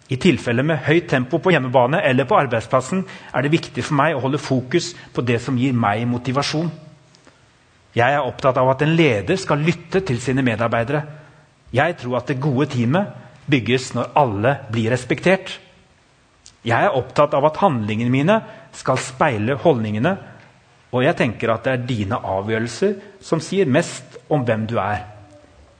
I 0.06 0.18
tilfelle 0.22 0.62
med 0.62 0.84
høyt 0.86 1.08
tempo 1.10 1.40
på 1.42 1.50
hjemmebane 1.50 1.98
eller 2.06 2.28
på 2.28 2.36
arbeidsplassen 2.38 3.02
er 3.34 3.42
det 3.42 3.50
viktig 3.56 3.82
for 3.82 3.98
meg 3.98 4.14
å 4.14 4.22
holde 4.22 4.38
fokus 4.38 4.92
på 5.14 5.24
det 5.26 5.40
som 5.42 5.58
gir 5.58 5.74
meg 5.74 6.04
motivasjon. 6.06 6.68
Jeg 7.96 8.12
er 8.12 8.22
opptatt 8.28 8.58
av 8.60 8.70
at 8.70 8.84
en 8.84 8.94
leder 8.94 9.38
skal 9.40 9.64
lytte 9.64 10.02
til 10.06 10.20
sine 10.22 10.44
medarbeidere. 10.46 11.02
Jeg 11.74 11.96
tror 11.98 12.20
at 12.20 12.30
det 12.30 12.38
gode 12.44 12.68
teamet 12.70 13.10
bygges 13.50 13.94
når 13.96 14.12
alle 14.20 14.52
blir 14.70 14.92
respektert. 14.94 15.56
Jeg 16.66 16.86
er 16.86 16.94
opptatt 16.98 17.34
av 17.34 17.48
at 17.48 17.58
handlingene 17.62 18.12
mine 18.12 18.38
skal 18.76 19.00
speile 19.02 19.56
holdningene. 19.62 20.14
Og 20.94 21.02
jeg 21.02 21.18
tenker 21.18 21.50
at 21.50 21.66
det 21.66 21.72
er 21.72 21.86
dine 21.88 22.20
avgjørelser 22.20 22.94
som 23.24 23.42
sier 23.42 23.66
mest 23.66 24.20
om 24.30 24.44
hvem 24.46 24.68
du 24.70 24.76
er. 24.82 25.02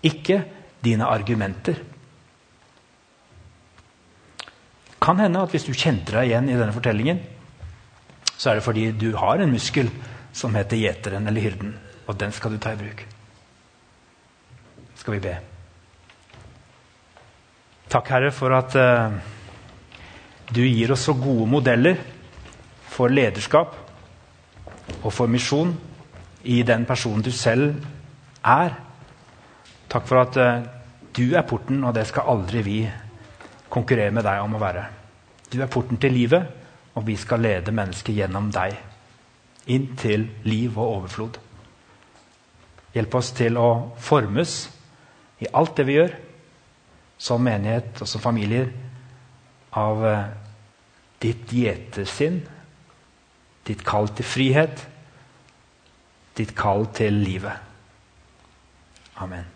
Ikke 0.02 0.42
dine 0.86 1.10
argumenter. 1.10 1.82
kan 5.06 5.20
hende 5.22 5.42
at 5.44 5.52
hvis 5.54 5.66
du 5.68 5.74
kjente 5.76 6.14
deg 6.14 6.30
igjen 6.30 6.48
i 6.50 6.56
denne 6.56 6.74
fortellingen, 6.74 7.20
så 8.36 8.50
er 8.50 8.58
det 8.58 8.66
fordi 8.66 8.88
du 8.98 9.12
har 9.16 9.40
en 9.40 9.52
muskel 9.52 9.90
som 10.36 10.56
heter 10.58 10.80
gjeteren 10.80 11.28
eller 11.28 11.44
hyrden, 11.44 11.76
og 12.06 12.18
den 12.18 12.34
skal 12.34 12.52
du 12.52 12.58
ta 12.60 12.74
i 12.74 12.80
bruk. 12.80 13.04
Skal 14.96 15.16
vi 15.16 15.22
be. 15.28 15.36
Takk, 17.92 18.10
Herre, 18.10 18.32
for 18.34 18.52
at 18.56 18.74
uh, 18.74 19.14
du 20.50 20.64
gir 20.64 20.92
oss 20.92 21.06
så 21.06 21.14
gode 21.16 21.46
modeller 21.48 22.00
for 22.90 23.12
lederskap 23.12 23.76
og 25.02 25.12
for 25.14 25.30
misjon 25.30 25.70
i 26.50 26.62
den 26.66 26.86
personen 26.88 27.22
du 27.22 27.30
selv 27.30 27.76
er. 28.42 28.74
Takk 29.92 30.08
for 30.10 30.24
at 30.24 30.40
uh, 30.42 30.75
du 31.16 31.34
er 31.34 31.46
porten, 31.48 31.82
og 31.84 31.94
det 31.96 32.06
skal 32.10 32.28
aldri 32.28 32.62
vi 32.62 32.78
konkurrere 33.72 34.12
med 34.14 34.26
deg 34.26 34.42
om 34.44 34.56
å 34.56 34.60
være. 34.62 34.84
Du 35.52 35.58
er 35.62 35.70
porten 35.72 35.98
til 36.00 36.12
livet, 36.12 36.46
og 36.96 37.06
vi 37.06 37.16
skal 37.16 37.42
lede 37.44 37.74
mennesket 37.74 38.16
gjennom 38.16 38.50
deg. 38.52 38.76
Inn 39.72 39.90
til 39.98 40.28
liv 40.46 40.76
og 40.76 41.00
overflod. 41.00 41.38
Hjelp 42.96 43.16
oss 43.18 43.32
til 43.36 43.58
å 43.60 43.68
formes 44.00 44.56
i 45.42 45.48
alt 45.52 45.74
det 45.76 45.86
vi 45.88 45.98
gjør, 45.98 46.14
som 47.18 47.44
menighet 47.44 48.00
og 48.00 48.08
som 48.08 48.22
familier, 48.22 48.70
av 49.76 50.04
eh, 50.08 50.28
ditt 51.20 51.52
gjetersinn, 51.52 52.38
ditt 53.66 53.84
kall 53.84 54.08
til 54.16 54.28
frihet, 54.28 54.86
ditt 56.36 56.54
kall 56.56 56.88
til 56.96 57.20
livet. 57.24 57.60
Amen. 59.20 59.55